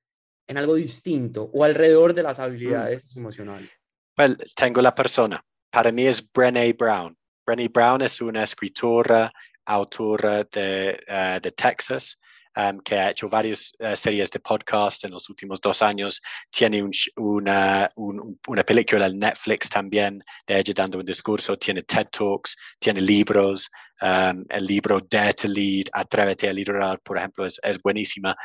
en 0.48 0.58
algo 0.58 0.76
distinto 0.76 1.50
o 1.54 1.66
alrededor 1.66 2.14
de 2.14 2.24
las 2.24 2.40
mm. 2.40 2.42
habilidades 2.42 3.16
emocionales. 3.16 3.70
Well, 4.18 4.38
tengo 4.56 4.82
la 4.82 4.96
persona. 4.96 5.44
Para 5.70 5.92
mí 5.92 6.08
es 6.08 6.26
Brené 6.32 6.72
Brown. 6.72 7.18
Brené 7.46 7.68
Brown 7.68 8.02
es 8.02 8.22
una 8.22 8.44
escritora, 8.44 9.32
autora 9.66 10.46
de, 10.46 10.98
uh, 11.08 11.42
de 11.42 11.52
Texas, 11.52 12.20
um, 12.58 12.80
que 12.80 12.96
ha 12.96 13.12
hecho 13.12 13.30
varias 13.30 13.74
uh, 13.80 13.96
series 13.96 14.32
de 14.32 14.40
podcast 14.40 15.06
en 15.06 15.12
los 15.12 15.30
últimos 15.30 15.62
dos 15.62 15.82
años. 15.82 16.22
Tiene 16.50 16.82
un, 16.82 16.92
una, 17.18 17.90
un, 17.96 18.40
una 18.48 18.64
película 18.64 19.06
en 19.06 19.20
Netflix 19.20 19.70
también 19.70 20.24
de 20.46 20.60
ella 20.60 20.74
dando 20.76 20.98
un 20.98 21.06
discurso. 21.06 21.56
Tiene 21.58 21.84
TED 21.84 22.08
Talks, 22.12 22.58
tiene 22.80 23.02
libros. 23.02 23.70
Um, 24.00 24.46
el 24.50 24.68
libro 24.68 25.00
Dare 25.00 25.34
to 25.34 25.48
Lead, 25.48 25.86
Atrévete 25.92 26.48
a 26.48 26.54
liderar, 26.54 27.00
por 27.00 27.18
ejemplo, 27.18 27.48
es, 27.48 27.60
es, 27.64 27.82
buenísima. 27.82 28.36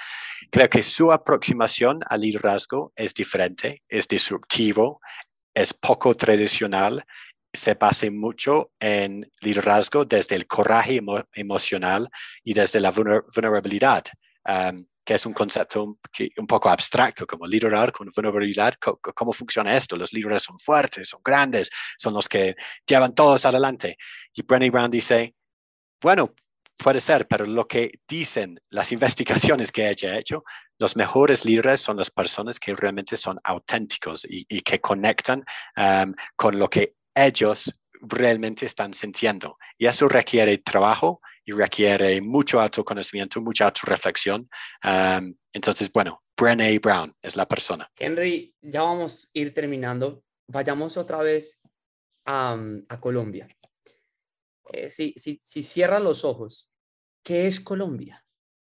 Creo 0.50 0.70
que 0.70 0.82
su 0.82 1.12
aproximación 1.12 2.00
al 2.08 2.22
liderazgo 2.22 2.90
es 2.96 3.12
diferente, 3.12 3.82
es 3.86 4.08
disruptivo, 4.08 5.00
es 5.52 5.74
poco 5.74 6.14
tradicional, 6.14 7.04
se 7.52 7.74
basa 7.74 8.10
mucho 8.10 8.72
en 8.80 9.30
liderazgo 9.40 10.04
desde 10.04 10.36
el 10.36 10.46
coraje 10.46 11.00
emocional 11.34 12.08
y 12.42 12.54
desde 12.54 12.80
la 12.80 12.90
vulnerabilidad, 12.90 14.04
um, 14.48 14.86
que 15.04 15.14
es 15.14 15.26
un 15.26 15.32
concepto 15.32 15.82
un, 15.82 16.46
poco 16.46 16.70
abstracto, 16.70 17.26
como 17.26 17.46
liderar 17.46 17.92
con 17.92 18.08
vulnerabilidad. 18.14 18.74
¿Cómo, 19.14 19.32
funciona 19.32 19.76
esto? 19.76 19.96
Los 19.96 20.12
líderes 20.12 20.44
son 20.44 20.58
fuertes, 20.58 21.08
son 21.08 21.20
grandes, 21.24 21.70
son 21.98 22.14
los 22.14 22.28
que 22.28 22.54
llevan 22.86 23.14
todos 23.14 23.44
adelante. 23.44 23.96
Y 24.32 24.42
Brené 24.42 24.70
Brown 24.70 24.90
dice, 24.90 25.34
bueno, 26.00 26.34
puede 26.78 27.00
ser, 27.00 27.26
pero 27.26 27.44
lo 27.46 27.66
que 27.66 27.90
dicen 28.08 28.60
las 28.70 28.92
investigaciones 28.92 29.72
que 29.72 29.90
ella 29.90 30.12
ha 30.12 30.18
hecho, 30.18 30.44
los 30.78 30.96
mejores 30.96 31.44
líderes 31.44 31.80
son 31.80 31.96
las 31.96 32.10
personas 32.10 32.58
que 32.58 32.74
realmente 32.74 33.16
son 33.16 33.38
auténticos 33.44 34.26
y, 34.28 34.62
que 34.62 34.80
conectan 34.80 35.44
um, 35.76 36.14
con 36.36 36.58
lo 36.58 36.68
que 36.70 36.94
ellos 37.14 37.78
realmente 38.00 38.66
están 38.66 38.94
sintiendo. 38.94 39.58
Y 39.78 39.86
eso 39.86 40.08
requiere 40.08 40.58
trabajo 40.58 41.20
y 41.44 41.52
requiere 41.52 42.20
mucho 42.20 42.60
autoconocimiento, 42.60 43.40
mucha 43.40 43.66
autoreflexión. 43.66 44.48
Um, 44.84 45.34
entonces, 45.52 45.90
bueno, 45.92 46.22
Brené 46.36 46.78
Brown 46.78 47.12
es 47.20 47.36
la 47.36 47.46
persona. 47.46 47.90
Henry, 47.96 48.54
ya 48.60 48.82
vamos 48.82 49.26
a 49.26 49.38
ir 49.38 49.54
terminando. 49.54 50.24
Vayamos 50.48 50.96
otra 50.96 51.18
vez 51.18 51.60
a, 52.24 52.56
Colombia. 53.00 53.48
Eh, 54.72 54.88
si, 54.88 55.12
si, 55.16 55.38
si 55.42 55.62
cierras 55.62 56.02
los 56.02 56.24
ojos, 56.24 56.70
¿qué 57.22 57.46
es 57.46 57.60
Colombia? 57.60 58.24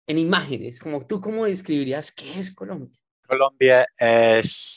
En 0.06 0.18
imágenes, 0.18 0.78
como 0.78 1.04
tú, 1.04 1.20
¿cómo 1.20 1.46
describirías 1.46 2.12
qué 2.12 2.38
es 2.38 2.54
Colombia? 2.54 2.96
Colombia 3.26 3.84
es, 3.98 4.75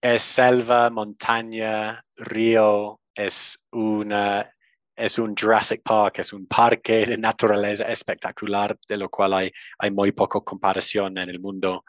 es 0.00 0.22
selva, 0.22 0.90
montaña, 0.90 2.04
río, 2.16 3.00
es 3.14 3.66
una 3.72 4.50
es 5.00 5.18
un 5.18 5.34
Jurassic 5.34 5.82
Park, 5.82 6.18
es 6.18 6.32
un 6.34 6.46
parque 6.46 7.06
de 7.06 7.16
naturaleza 7.16 7.84
espectacular, 7.84 8.76
de 8.86 8.98
lo 8.98 9.08
cual 9.08 9.32
hay, 9.32 9.50
hay 9.78 9.90
muy 9.90 10.12
poca 10.12 10.40
comparación 10.40 11.16
en 11.16 11.30
el 11.30 11.40
mundo. 11.40 11.84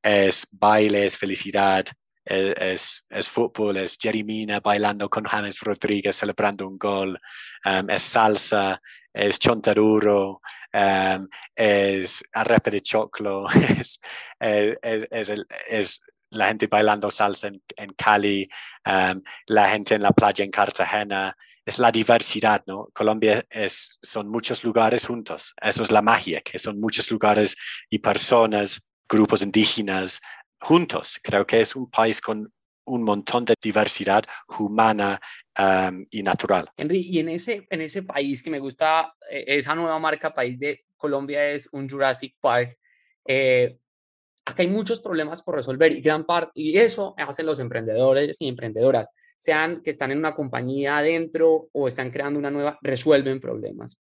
Es 0.00 0.46
baile, 0.52 1.06
es 1.06 1.16
felicidad, 1.16 1.84
es, 2.24 3.04
es, 3.10 3.28
fútbol, 3.28 3.78
es 3.78 3.98
Jeremina 4.00 4.60
bailando 4.60 5.08
con 5.10 5.24
James 5.24 5.58
Rodríguez 5.60 6.16
celebrando 6.16 6.68
un 6.68 6.78
gol, 6.78 7.18
um, 7.64 7.90
es 7.90 8.02
salsa, 8.02 8.80
es 9.12 9.38
chontaruro, 9.38 10.40
um, 10.72 11.28
es 11.56 12.22
arrepe 12.32 12.70
de 12.70 12.80
choclo, 12.80 13.46
es, 13.78 14.00
es, 14.40 15.42
es, 15.68 16.00
la 16.32 16.48
gente 16.48 16.66
bailando 16.66 17.10
salsa 17.10 17.48
en, 17.48 17.62
en 17.76 17.92
Cali, 17.94 18.48
um, 18.86 19.22
la 19.46 19.68
gente 19.70 19.94
en 19.94 20.02
la 20.02 20.12
playa 20.12 20.44
en 20.44 20.50
Cartagena, 20.50 21.36
es 21.64 21.78
la 21.78 21.92
diversidad, 21.92 22.62
¿no? 22.66 22.88
Colombia 22.92 23.44
es, 23.48 23.98
son 24.02 24.28
muchos 24.28 24.64
lugares 24.64 25.06
juntos, 25.06 25.54
eso 25.60 25.82
es 25.82 25.90
la 25.90 26.02
magia, 26.02 26.40
que 26.40 26.58
son 26.58 26.80
muchos 26.80 27.10
lugares 27.10 27.56
y 27.88 27.98
personas, 27.98 28.86
grupos 29.08 29.42
indígenas 29.42 30.20
juntos. 30.60 31.20
Creo 31.22 31.46
que 31.46 31.60
es 31.60 31.76
un 31.76 31.90
país 31.90 32.20
con 32.20 32.52
un 32.84 33.02
montón 33.04 33.44
de 33.44 33.54
diversidad 33.62 34.24
humana 34.58 35.20
um, 35.58 36.04
y 36.10 36.22
natural. 36.22 36.68
Henry, 36.76 37.00
y 37.00 37.20
en 37.20 37.28
ese, 37.28 37.66
en 37.70 37.80
ese 37.80 38.02
país 38.02 38.42
que 38.42 38.50
me 38.50 38.58
gusta, 38.58 39.14
eh, 39.30 39.44
esa 39.46 39.74
nueva 39.74 39.98
marca 39.98 40.34
país 40.34 40.58
de 40.58 40.84
Colombia 40.96 41.48
es 41.48 41.68
un 41.72 41.88
Jurassic 41.88 42.36
Park. 42.40 42.76
Eh, 43.26 43.78
acá 44.44 44.62
hay 44.62 44.68
muchos 44.68 45.00
problemas 45.00 45.42
por 45.42 45.54
resolver 45.54 45.92
y 45.92 46.00
gran 46.00 46.24
parte, 46.24 46.52
y 46.54 46.76
eso 46.76 47.14
hacen 47.16 47.46
los 47.46 47.58
emprendedores 47.60 48.36
y 48.40 48.48
emprendedoras, 48.48 49.10
sean 49.36 49.82
que 49.82 49.90
están 49.90 50.10
en 50.10 50.18
una 50.18 50.34
compañía 50.34 50.98
adentro 50.98 51.68
o 51.72 51.88
están 51.88 52.10
creando 52.10 52.38
una 52.38 52.50
nueva, 52.50 52.78
resuelven 52.82 53.40
problemas. 53.40 53.98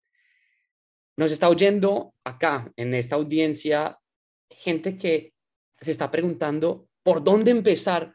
Nos 1.17 1.31
está 1.31 1.49
oyendo 1.49 2.15
acá, 2.23 2.71
en 2.75 2.93
esta 2.93 3.15
audiencia, 3.15 3.99
gente 4.49 4.97
que 4.97 5.33
se 5.79 5.91
está 5.91 6.09
preguntando 6.09 6.87
por 7.03 7.23
dónde 7.23 7.51
empezar 7.51 8.13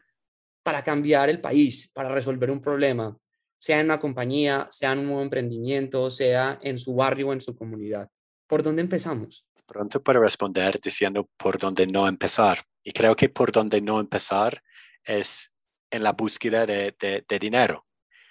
para 0.63 0.83
cambiar 0.83 1.29
el 1.29 1.39
país, 1.39 1.89
para 1.93 2.09
resolver 2.09 2.51
un 2.51 2.61
problema, 2.61 3.17
sea 3.55 3.79
en 3.79 3.85
una 3.85 3.99
compañía, 3.99 4.67
sea 4.69 4.91
en 4.91 4.99
un 4.99 5.05
nuevo 5.07 5.21
emprendimiento, 5.21 6.09
sea 6.09 6.59
en 6.61 6.77
su 6.77 6.93
barrio 6.93 7.29
o 7.29 7.33
en 7.33 7.41
su 7.41 7.55
comunidad. 7.55 8.09
¿Por 8.47 8.63
dónde 8.63 8.81
empezamos? 8.81 9.46
Pronto 9.67 10.01
para 10.01 10.19
responder 10.19 10.79
diciendo 10.81 11.29
por 11.37 11.59
dónde 11.59 11.85
no 11.85 12.07
empezar. 12.07 12.59
Y 12.83 12.91
creo 12.93 13.15
que 13.15 13.29
por 13.29 13.51
dónde 13.51 13.81
no 13.81 13.99
empezar 13.99 14.63
es 15.03 15.51
en 15.91 16.03
la 16.03 16.13
búsqueda 16.13 16.65
de, 16.65 16.95
de 17.27 17.39
dinero. 17.39 17.85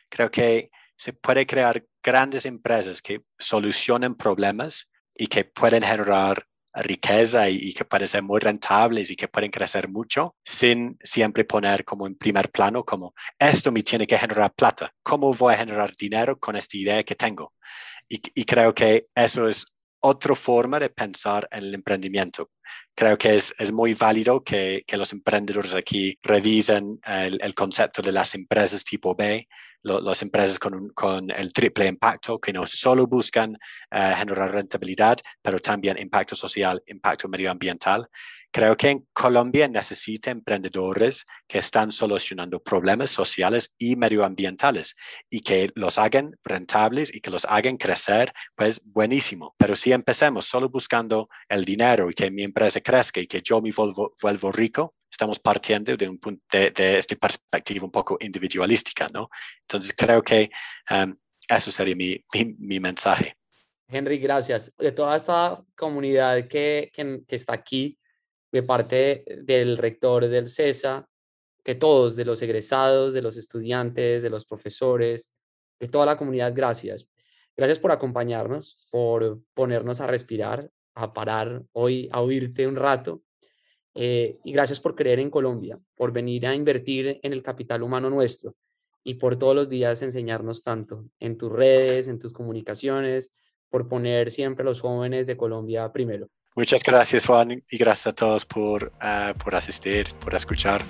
Creo 0.08 0.30
que 0.30 0.70
se 0.96 1.12
puede 1.12 1.46
crear 1.46 1.84
grandes 2.02 2.46
empresas 2.46 3.02
que 3.02 3.22
solucionen 3.38 4.14
problemas 4.14 4.90
y 5.14 5.26
que 5.26 5.44
pueden 5.44 5.82
generar 5.82 6.46
riqueza 6.82 7.48
y, 7.48 7.72
que 7.72 7.84
pueden 7.84 8.06
ser 8.06 8.22
muy 8.22 8.38
rentables 8.38 9.10
y 9.10 9.16
que 9.16 9.28
pueden 9.28 9.50
crecer 9.50 9.88
mucho 9.88 10.36
sin 10.44 10.96
siempre 11.02 11.44
poner 11.44 11.84
como 11.84 12.06
en 12.06 12.16
primer 12.16 12.50
plano 12.50 12.84
como 12.84 13.14
esto 13.38 13.72
me 13.72 13.82
tiene 13.82 14.06
que 14.06 14.18
generar 14.18 14.52
plata, 14.54 14.92
¿cómo 15.02 15.32
voy 15.32 15.54
a 15.54 15.58
generar 15.58 15.94
dinero 15.96 16.38
con 16.38 16.56
esta 16.56 16.76
idea 16.76 17.02
que 17.02 17.14
tengo? 17.14 17.54
Y, 18.08 18.20
y 18.34 18.44
creo 18.44 18.74
que 18.74 19.08
eso 19.14 19.48
es 19.48 19.66
otra 20.06 20.34
forma 20.34 20.78
de 20.80 20.90
pensar 20.90 21.48
en 21.50 21.64
el 21.64 21.74
emprendimiento. 21.74 22.50
Creo 22.94 23.16
que 23.16 23.36
es, 23.36 23.54
es 23.58 23.72
muy 23.72 23.94
válido 23.94 24.42
que, 24.42 24.84
que, 24.86 24.96
los 24.96 25.12
emprendedores 25.12 25.74
aquí 25.74 26.18
revisen 26.22 26.98
el, 27.04 27.38
el, 27.42 27.54
concepto 27.54 28.00
de 28.02 28.12
las 28.12 28.34
empresas 28.34 28.84
tipo 28.84 29.14
B, 29.14 29.46
las 29.86 30.22
empresas 30.22 30.58
con, 30.58 30.88
con, 30.90 31.30
el 31.30 31.52
triple 31.52 31.86
impacto, 31.86 32.40
que 32.40 32.52
no 32.52 32.66
solo 32.66 33.06
buscan 33.06 33.56
eh, 33.90 34.14
generar 34.16 34.52
rentabilidad, 34.52 35.18
pero 35.40 35.58
también 35.58 35.98
impacto 35.98 36.34
social, 36.34 36.82
impacto 36.86 37.28
medioambiental. 37.28 38.08
Creo 38.50 38.76
que 38.76 38.88
en 38.88 39.06
Colombia 39.12 39.68
necesita 39.68 40.30
emprendedores 40.30 41.26
que 41.46 41.58
están 41.58 41.92
solucionando 41.92 42.62
problemas 42.62 43.10
sociales 43.10 43.74
y 43.76 43.96
medioambientales 43.96 44.96
y 45.28 45.40
que 45.40 45.70
los 45.74 45.98
hagan 45.98 46.36
rentables 46.42 47.14
y 47.14 47.20
que 47.20 47.30
los 47.30 47.44
hagan 47.44 47.76
crecer, 47.76 48.32
pues 48.54 48.82
buenísimo. 48.86 49.54
Pero 49.58 49.76
si 49.76 49.92
empecemos 49.92 50.46
solo 50.46 50.70
buscando 50.70 51.28
el 51.48 51.64
dinero 51.64 52.08
y 52.10 52.14
que 52.14 52.30
mi 52.30 52.44
empresa 52.56 52.80
crezca 52.80 53.20
y 53.20 53.26
que 53.26 53.42
yo 53.42 53.60
me 53.60 53.70
vuelvo, 53.70 54.14
vuelvo 54.20 54.50
rico, 54.50 54.94
estamos 55.10 55.38
partiendo 55.38 55.94
de 55.94 56.08
un 56.08 56.18
punto 56.18 56.42
de, 56.50 56.70
de, 56.70 56.96
esta 56.96 57.14
perspectiva 57.16 57.84
un 57.84 57.90
poco 57.90 58.16
individualística, 58.18 59.08
¿no? 59.08 59.28
Entonces 59.60 59.94
creo 59.94 60.22
que 60.22 60.50
um, 60.90 61.14
eso 61.48 61.70
sería 61.70 61.94
mi, 61.94 62.18
mi, 62.58 62.80
mensaje. 62.80 63.36
Henry, 63.88 64.18
gracias. 64.18 64.72
De 64.78 64.90
toda 64.90 65.16
esta 65.16 65.62
comunidad 65.76 66.48
que, 66.48 66.90
que, 66.94 67.20
que, 67.28 67.36
está 67.36 67.52
aquí, 67.52 67.98
de 68.50 68.62
parte 68.62 69.24
del 69.42 69.76
rector 69.76 70.26
del 70.26 70.48
CESA, 70.48 71.06
de 71.62 71.74
todos, 71.74 72.16
de 72.16 72.24
los 72.24 72.40
egresados, 72.40 73.12
de 73.12 73.20
los 73.20 73.36
estudiantes, 73.36 74.22
de 74.22 74.30
los 74.30 74.46
profesores, 74.46 75.30
de 75.78 75.88
toda 75.88 76.06
la 76.06 76.16
comunidad, 76.16 76.54
gracias. 76.54 77.06
Gracias 77.54 77.78
por 77.78 77.92
acompañarnos, 77.92 78.78
por 78.90 79.40
ponernos 79.54 80.00
a 80.00 80.06
respirar, 80.06 80.70
a 80.96 81.12
parar 81.12 81.62
hoy, 81.72 82.08
a 82.10 82.20
oírte 82.20 82.66
un 82.66 82.74
rato 82.74 83.22
Eh, 83.98 84.36
y 84.44 84.52
gracias 84.52 84.78
por 84.78 84.94
creer 84.94 85.20
en 85.20 85.30
Colombia, 85.30 85.78
por 85.96 86.12
venir 86.12 86.46
a 86.46 86.54
invertir 86.54 87.18
en 87.22 87.32
el 87.32 87.40
capital 87.42 87.82
humano 87.82 88.10
nuestro 88.10 88.54
y 89.02 89.14
por 89.14 89.38
todos 89.38 89.54
los 89.54 89.70
días 89.70 90.02
enseñarnos 90.02 90.62
tanto 90.62 91.06
en 91.18 91.38
tus 91.38 91.50
redes, 91.50 92.06
en 92.06 92.18
tus 92.18 92.30
comunicaciones, 92.30 93.32
por 93.70 93.88
poner 93.88 94.30
siempre 94.30 94.64
a 94.64 94.66
los 94.66 94.82
jóvenes 94.82 95.26
de 95.26 95.38
Colombia 95.38 95.90
primero. 95.92 96.28
Muchas 96.54 96.82
gracias 96.82 97.24
Juan 97.24 97.64
y 97.70 97.78
gracias 97.78 98.08
a 98.08 98.12
todos 98.12 98.44
por, 98.44 98.92
uh, 99.00 99.32
por 99.42 99.54
asistir, 99.54 100.08
por 100.22 100.34
escuchar. 100.34 100.82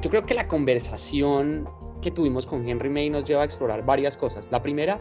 Yo 0.00 0.10
creo 0.10 0.24
que 0.24 0.34
la 0.34 0.46
conversación 0.46 1.68
que 2.00 2.12
tuvimos 2.12 2.46
con 2.46 2.68
Henry 2.68 2.88
May 2.88 3.10
nos 3.10 3.24
lleva 3.24 3.42
a 3.42 3.44
explorar 3.44 3.84
varias 3.84 4.16
cosas. 4.16 4.48
La 4.52 4.62
primera 4.62 5.00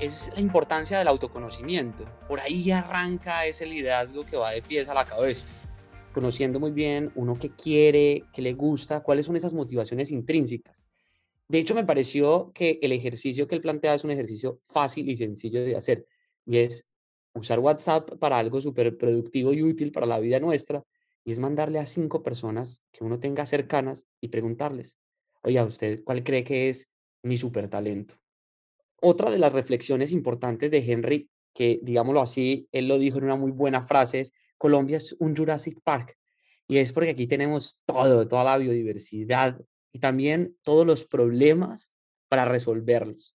es 0.00 0.32
la 0.34 0.40
importancia 0.40 0.98
del 0.98 1.08
autoconocimiento. 1.08 2.06
Por 2.26 2.40
ahí 2.40 2.70
arranca 2.70 3.44
ese 3.44 3.66
liderazgo 3.66 4.22
que 4.22 4.38
va 4.38 4.52
de 4.52 4.62
pies 4.62 4.88
a 4.88 4.94
la 4.94 5.04
cabeza, 5.04 5.46
conociendo 6.14 6.58
muy 6.58 6.70
bien 6.70 7.12
uno 7.16 7.34
que 7.34 7.50
quiere, 7.50 8.24
que 8.32 8.40
le 8.40 8.54
gusta, 8.54 9.02
cuáles 9.02 9.26
son 9.26 9.36
esas 9.36 9.52
motivaciones 9.52 10.10
intrínsecas. 10.10 10.86
De 11.46 11.58
hecho, 11.58 11.74
me 11.74 11.84
pareció 11.84 12.50
que 12.54 12.78
el 12.80 12.92
ejercicio 12.92 13.46
que 13.46 13.56
él 13.56 13.60
plantea 13.60 13.92
es 13.92 14.04
un 14.04 14.10
ejercicio 14.10 14.58
fácil 14.70 15.06
y 15.10 15.16
sencillo 15.16 15.62
de 15.62 15.76
hacer, 15.76 16.06
y 16.46 16.56
es 16.58 16.86
usar 17.34 17.58
WhatsApp 17.58 18.16
para 18.18 18.38
algo 18.38 18.58
súper 18.58 18.96
productivo 18.96 19.52
y 19.52 19.62
útil 19.62 19.92
para 19.92 20.06
la 20.06 20.18
vida 20.18 20.40
nuestra, 20.40 20.82
y 21.24 21.32
es 21.32 21.40
mandarle 21.40 21.78
a 21.78 21.86
cinco 21.86 22.22
personas 22.22 22.84
que 22.92 23.02
uno 23.02 23.18
tenga 23.18 23.46
cercanas 23.46 24.06
y 24.20 24.28
preguntarles, 24.28 24.98
oye, 25.42 25.62
¿usted 25.62 26.04
cuál 26.04 26.22
cree 26.22 26.44
que 26.44 26.68
es 26.68 26.90
mi 27.22 27.38
super 27.38 27.68
talento? 27.68 28.14
Otra 29.00 29.30
de 29.30 29.38
las 29.38 29.52
reflexiones 29.52 30.12
importantes 30.12 30.70
de 30.70 30.78
Henry, 30.78 31.30
que 31.54 31.80
digámoslo 31.82 32.20
así, 32.20 32.68
él 32.72 32.88
lo 32.88 32.98
dijo 32.98 33.18
en 33.18 33.24
una 33.24 33.36
muy 33.36 33.52
buena 33.52 33.86
frase, 33.86 34.20
es 34.20 34.32
Colombia 34.58 34.98
es 34.98 35.16
un 35.18 35.36
Jurassic 35.36 35.80
Park. 35.82 36.16
Y 36.66 36.78
es 36.78 36.92
porque 36.92 37.10
aquí 37.10 37.26
tenemos 37.26 37.80
todo, 37.84 38.26
toda 38.26 38.44
la 38.44 38.58
biodiversidad 38.58 39.60
y 39.92 39.98
también 39.98 40.56
todos 40.62 40.86
los 40.86 41.04
problemas 41.04 41.92
para 42.28 42.46
resolverlos. 42.46 43.36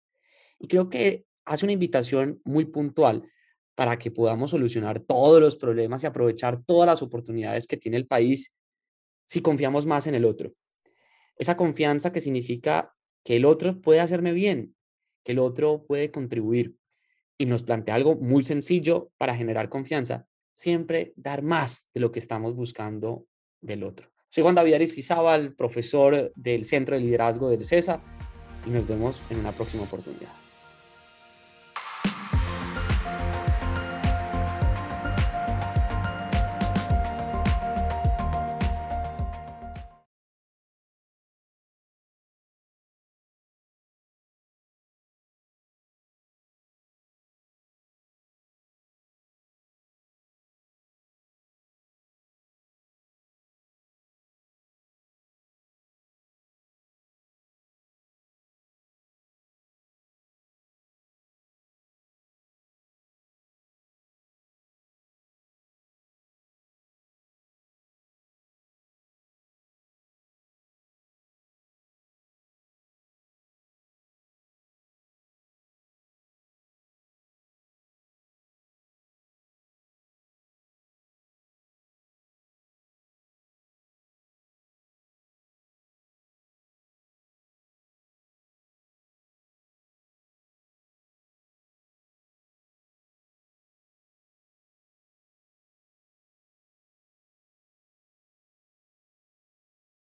Y 0.58 0.68
creo 0.68 0.88
que 0.88 1.26
hace 1.44 1.66
una 1.66 1.72
invitación 1.72 2.40
muy 2.44 2.64
puntual 2.64 3.30
para 3.78 3.96
que 3.96 4.10
podamos 4.10 4.50
solucionar 4.50 4.98
todos 4.98 5.40
los 5.40 5.54
problemas 5.54 6.02
y 6.02 6.08
aprovechar 6.08 6.64
todas 6.64 6.88
las 6.88 7.00
oportunidades 7.00 7.68
que 7.68 7.76
tiene 7.76 7.96
el 7.96 8.08
país 8.08 8.52
si 9.28 9.40
confiamos 9.40 9.86
más 9.86 10.08
en 10.08 10.16
el 10.16 10.24
otro. 10.24 10.52
Esa 11.36 11.56
confianza 11.56 12.10
que 12.10 12.20
significa 12.20 12.92
que 13.22 13.36
el 13.36 13.44
otro 13.44 13.80
puede 13.80 14.00
hacerme 14.00 14.32
bien, 14.32 14.74
que 15.22 15.30
el 15.30 15.38
otro 15.38 15.84
puede 15.86 16.10
contribuir. 16.10 16.74
Y 17.38 17.46
nos 17.46 17.62
plantea 17.62 17.94
algo 17.94 18.16
muy 18.16 18.42
sencillo 18.42 19.12
para 19.16 19.36
generar 19.36 19.68
confianza. 19.68 20.26
Siempre 20.54 21.12
dar 21.14 21.42
más 21.42 21.86
de 21.94 22.00
lo 22.00 22.10
que 22.10 22.18
estamos 22.18 22.56
buscando 22.56 23.26
del 23.60 23.84
otro. 23.84 24.10
Soy 24.28 24.42
Juan 24.42 24.56
David 24.56 24.74
Aristizábal, 24.74 25.54
profesor 25.54 26.32
del 26.34 26.64
Centro 26.64 26.96
de 26.96 27.02
Liderazgo 27.02 27.48
del 27.48 27.64
CESA, 27.64 28.02
y 28.66 28.70
nos 28.70 28.88
vemos 28.88 29.22
en 29.30 29.38
una 29.38 29.52
próxima 29.52 29.84
oportunidad. 29.84 30.47